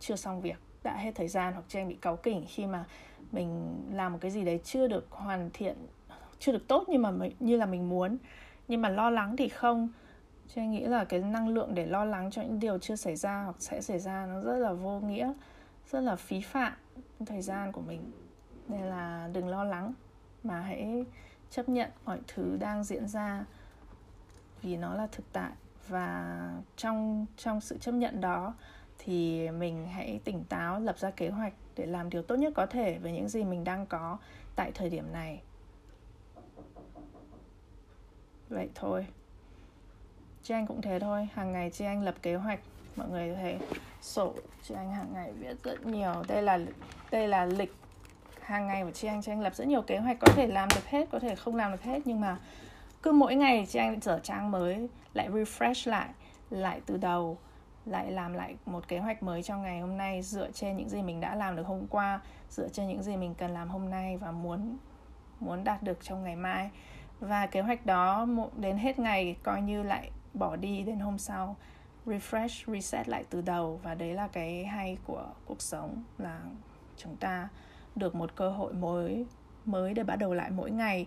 chưa 0.00 0.16
xong 0.16 0.40
việc. 0.40 0.58
Đã 0.82 0.96
hết 0.96 1.12
thời 1.14 1.28
gian 1.28 1.52
hoặc 1.52 1.64
chị 1.68 1.78
anh 1.78 1.88
bị 1.88 1.94
cáu 1.94 2.16
kỉnh 2.16 2.44
khi 2.48 2.66
mà 2.66 2.84
mình 3.32 3.76
làm 3.92 4.12
một 4.12 4.18
cái 4.20 4.30
gì 4.30 4.44
đấy 4.44 4.60
chưa 4.64 4.88
được 4.88 5.06
hoàn 5.10 5.50
thiện, 5.52 5.76
chưa 6.38 6.52
được 6.52 6.68
tốt 6.68 6.84
nhưng 6.88 7.02
mà 7.02 7.12
như 7.40 7.56
là 7.56 7.66
mình 7.66 7.88
muốn. 7.88 8.16
Nhưng 8.68 8.82
mà 8.82 8.88
lo 8.88 9.10
lắng 9.10 9.36
thì 9.36 9.48
không. 9.48 9.88
Cho 10.54 10.62
anh 10.62 10.70
nghĩ 10.70 10.80
là 10.80 11.04
cái 11.04 11.20
năng 11.20 11.48
lượng 11.48 11.74
để 11.74 11.86
lo 11.86 12.04
lắng 12.04 12.30
cho 12.30 12.42
những 12.42 12.60
điều 12.60 12.78
chưa 12.78 12.96
xảy 12.96 13.16
ra 13.16 13.42
hoặc 13.42 13.56
sẽ 13.58 13.80
xảy 13.80 13.98
ra 13.98 14.26
nó 14.26 14.40
rất 14.40 14.58
là 14.58 14.72
vô 14.72 15.00
nghĩa, 15.00 15.32
rất 15.90 16.00
là 16.00 16.16
phí 16.16 16.40
phạm 16.40 16.72
thời 17.26 17.42
gian 17.42 17.72
của 17.72 17.80
mình. 17.80 18.12
Nên 18.68 18.80
là 18.80 19.30
đừng 19.32 19.48
lo 19.48 19.64
lắng 19.64 19.94
mà 20.42 20.60
hãy 20.60 21.04
chấp 21.50 21.68
nhận 21.68 21.90
mọi 22.04 22.20
thứ 22.28 22.56
đang 22.56 22.84
diễn 22.84 23.08
ra 23.08 23.44
vì 24.62 24.76
nó 24.76 24.94
là 24.94 25.06
thực 25.06 25.32
tại. 25.32 25.52
Và 25.88 26.50
trong 26.76 27.26
trong 27.36 27.60
sự 27.60 27.78
chấp 27.78 27.92
nhận 27.92 28.20
đó 28.20 28.54
thì 28.98 29.50
mình 29.50 29.86
hãy 29.86 30.20
tỉnh 30.24 30.44
táo, 30.44 30.80
lập 30.80 30.98
ra 30.98 31.10
kế 31.10 31.28
hoạch 31.30 31.52
để 31.76 31.86
làm 31.86 32.10
điều 32.10 32.22
tốt 32.22 32.36
nhất 32.36 32.52
có 32.56 32.66
thể 32.66 32.98
với 32.98 33.12
những 33.12 33.28
gì 33.28 33.44
mình 33.44 33.64
đang 33.64 33.86
có 33.86 34.18
tại 34.56 34.72
thời 34.74 34.90
điểm 34.90 35.12
này. 35.12 35.42
Vậy 38.48 38.68
thôi. 38.74 39.06
Chị 40.42 40.54
anh 40.54 40.66
cũng 40.66 40.82
thế 40.82 41.00
thôi. 41.00 41.28
Hàng 41.32 41.52
ngày 41.52 41.70
chị 41.70 41.84
anh 41.84 42.02
lập 42.02 42.14
kế 42.22 42.34
hoạch 42.34 42.60
mọi 42.96 43.08
người 43.08 43.34
thấy 43.34 43.58
sổ 44.02 44.34
chị 44.62 44.74
anh 44.74 44.92
hàng 44.92 45.12
ngày 45.14 45.32
viết 45.32 45.62
rất 45.62 45.86
nhiều. 45.86 46.12
Đây 46.28 46.42
là 46.42 46.58
đây 47.10 47.28
là 47.28 47.44
lịch 47.44 47.74
hàng 48.40 48.66
ngày 48.66 48.84
của 48.84 48.90
chị 48.90 49.08
anh. 49.08 49.22
Chị 49.22 49.32
anh 49.32 49.40
lập 49.40 49.54
rất 49.54 49.66
nhiều 49.66 49.82
kế 49.82 49.98
hoạch, 49.98 50.16
có 50.20 50.32
thể 50.32 50.46
làm 50.46 50.68
được 50.74 50.86
hết, 50.86 51.08
có 51.10 51.18
thể 51.18 51.34
không 51.34 51.56
làm 51.56 51.70
được 51.70 51.82
hết. 51.82 52.02
Nhưng 52.04 52.20
mà 52.20 52.38
cứ 53.02 53.12
mỗi 53.12 53.34
ngày 53.34 53.66
chị 53.68 53.78
anh 53.78 54.00
dở 54.00 54.20
trang 54.22 54.50
mới 54.50 54.88
lại 55.14 55.28
refresh 55.30 55.90
lại 55.90 56.08
lại 56.50 56.80
từ 56.86 56.96
đầu, 56.96 57.38
lại 57.86 58.10
làm 58.10 58.32
lại 58.34 58.56
một 58.66 58.88
kế 58.88 58.98
hoạch 58.98 59.22
mới 59.22 59.42
cho 59.42 59.56
ngày 59.56 59.80
hôm 59.80 59.96
nay, 59.96 60.22
dựa 60.22 60.50
trên 60.50 60.76
những 60.76 60.88
gì 60.88 61.02
mình 61.02 61.20
đã 61.20 61.34
làm 61.34 61.56
được 61.56 61.66
hôm 61.66 61.86
qua, 61.86 62.20
dựa 62.50 62.68
trên 62.68 62.88
những 62.88 63.02
gì 63.02 63.16
mình 63.16 63.34
cần 63.34 63.50
làm 63.50 63.68
hôm 63.68 63.90
nay 63.90 64.16
và 64.16 64.30
muốn 64.30 64.76
muốn 65.40 65.64
đạt 65.64 65.82
được 65.82 65.98
trong 66.02 66.24
ngày 66.24 66.36
mai. 66.36 66.70
Và 67.20 67.46
kế 67.46 67.60
hoạch 67.60 67.86
đó 67.86 68.26
đến 68.56 68.78
hết 68.78 68.98
ngày 68.98 69.36
coi 69.42 69.62
như 69.62 69.82
lại 69.82 70.10
bỏ 70.34 70.56
đi 70.56 70.82
đến 70.82 70.98
hôm 70.98 71.18
sau 71.18 71.56
refresh 72.06 72.72
reset 72.72 73.08
lại 73.08 73.24
từ 73.30 73.40
đầu. 73.40 73.80
Và 73.82 73.94
đấy 73.94 74.14
là 74.14 74.28
cái 74.28 74.64
hay 74.64 74.98
của 75.06 75.26
cuộc 75.46 75.62
sống 75.62 76.02
là 76.18 76.40
chúng 76.96 77.16
ta 77.16 77.48
được 77.96 78.14
một 78.14 78.36
cơ 78.36 78.50
hội 78.50 78.72
mới 78.72 79.26
mới 79.64 79.94
để 79.94 80.04
bắt 80.04 80.16
đầu 80.16 80.34
lại 80.34 80.50
mỗi 80.50 80.70
ngày. 80.70 81.06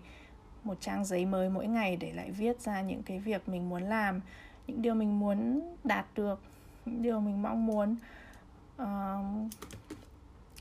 Một 0.64 0.78
trang 0.82 1.06
giấy 1.06 1.26
mới 1.26 1.50
mỗi 1.50 1.68
ngày 1.68 1.96
để 1.96 2.14
lại 2.14 2.32
viết 2.32 2.60
ra 2.62 2.82
những 2.82 3.04
cái 3.04 3.20
việc 3.20 3.50
mình 3.50 3.70
muốn 3.70 3.84
làm 3.84 4.22
những 4.68 4.82
điều 4.82 4.94
mình 4.94 5.20
muốn 5.20 5.62
đạt 5.84 6.06
được 6.16 6.42
những 6.86 7.02
điều 7.02 7.20
mình 7.20 7.42
mong 7.42 7.66
muốn. 7.66 7.96
Uh, 8.82 9.52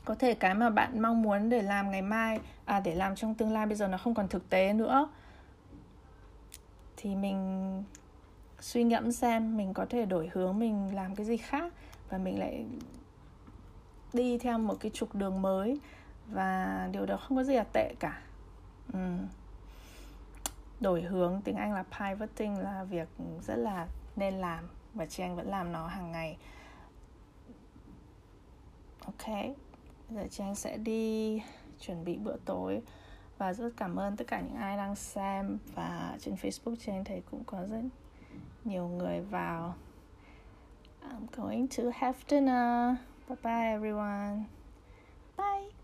có 0.05 0.15
thể 0.15 0.33
cái 0.33 0.53
mà 0.53 0.69
bạn 0.69 1.01
mong 1.01 1.21
muốn 1.21 1.49
để 1.49 1.61
làm 1.61 1.91
ngày 1.91 2.01
mai 2.01 2.39
à 2.65 2.79
để 2.79 2.95
làm 2.95 3.15
trong 3.15 3.35
tương 3.35 3.53
lai 3.53 3.65
bây 3.65 3.75
giờ 3.75 3.87
nó 3.87 3.97
không 3.97 4.13
còn 4.13 4.27
thực 4.27 4.49
tế 4.49 4.73
nữa 4.73 5.09
thì 6.97 7.15
mình 7.15 7.83
suy 8.61 8.83
ngẫm 8.83 9.11
xem 9.11 9.57
mình 9.57 9.73
có 9.73 9.85
thể 9.89 10.05
đổi 10.05 10.29
hướng, 10.33 10.59
mình 10.59 10.95
làm 10.95 11.15
cái 11.15 11.25
gì 11.25 11.37
khác 11.37 11.73
và 12.09 12.17
mình 12.17 12.39
lại 12.39 12.65
đi 14.13 14.37
theo 14.37 14.57
một 14.57 14.75
cái 14.79 14.91
trục 14.91 15.15
đường 15.15 15.41
mới. 15.41 15.79
Và 16.27 16.89
điều 16.91 17.05
đó 17.05 17.17
không 17.17 17.37
có 17.37 17.43
gì 17.43 17.55
là 17.55 17.65
tệ 17.73 17.93
cả. 17.99 18.21
Ừ. 18.93 18.99
đổi 20.79 21.01
hướng, 21.01 21.41
tiếng 21.41 21.55
anh 21.55 21.73
là 21.73 21.83
pivoting, 21.83 22.59
là 22.59 22.83
việc 22.83 23.07
rất 23.47 23.55
là 23.55 23.87
nên 24.15 24.33
làm 24.33 24.69
và 24.93 25.05
chị 25.05 25.23
anh 25.23 25.35
vẫn 25.35 25.47
làm 25.47 25.71
nó 25.71 25.87
hàng 25.87 26.11
ngày. 26.11 26.37
Ok, 29.05 29.27
bây 30.09 30.17
giờ 30.17 30.27
chị 30.31 30.43
anh 30.43 30.55
sẽ 30.55 30.77
đi 30.77 31.41
chuẩn 31.79 32.05
bị 32.05 32.17
bữa 32.17 32.37
tối 32.45 32.81
và 33.37 33.53
rất 33.53 33.73
cảm 33.77 33.95
ơn 33.95 34.17
tất 34.17 34.27
cả 34.27 34.41
những 34.41 34.55
ai 34.55 34.77
đang 34.77 34.95
xem 34.95 35.57
và 35.75 36.17
trên 36.19 36.35
facebook 36.35 36.75
chị 36.75 36.91
anh 36.91 37.03
thấy 37.03 37.21
cũng 37.31 37.43
có 37.43 37.65
rất 37.67 37.81
nhiều 38.63 38.87
người 38.87 39.21
vào. 39.21 39.75
I'm 41.01 41.27
going 41.37 41.67
to 41.77 41.83
have 41.93 42.17
dinner 42.29 42.95
bye 43.29 43.37
bye 43.43 43.73
everyone. 43.73 44.47
Bye. 45.37 45.78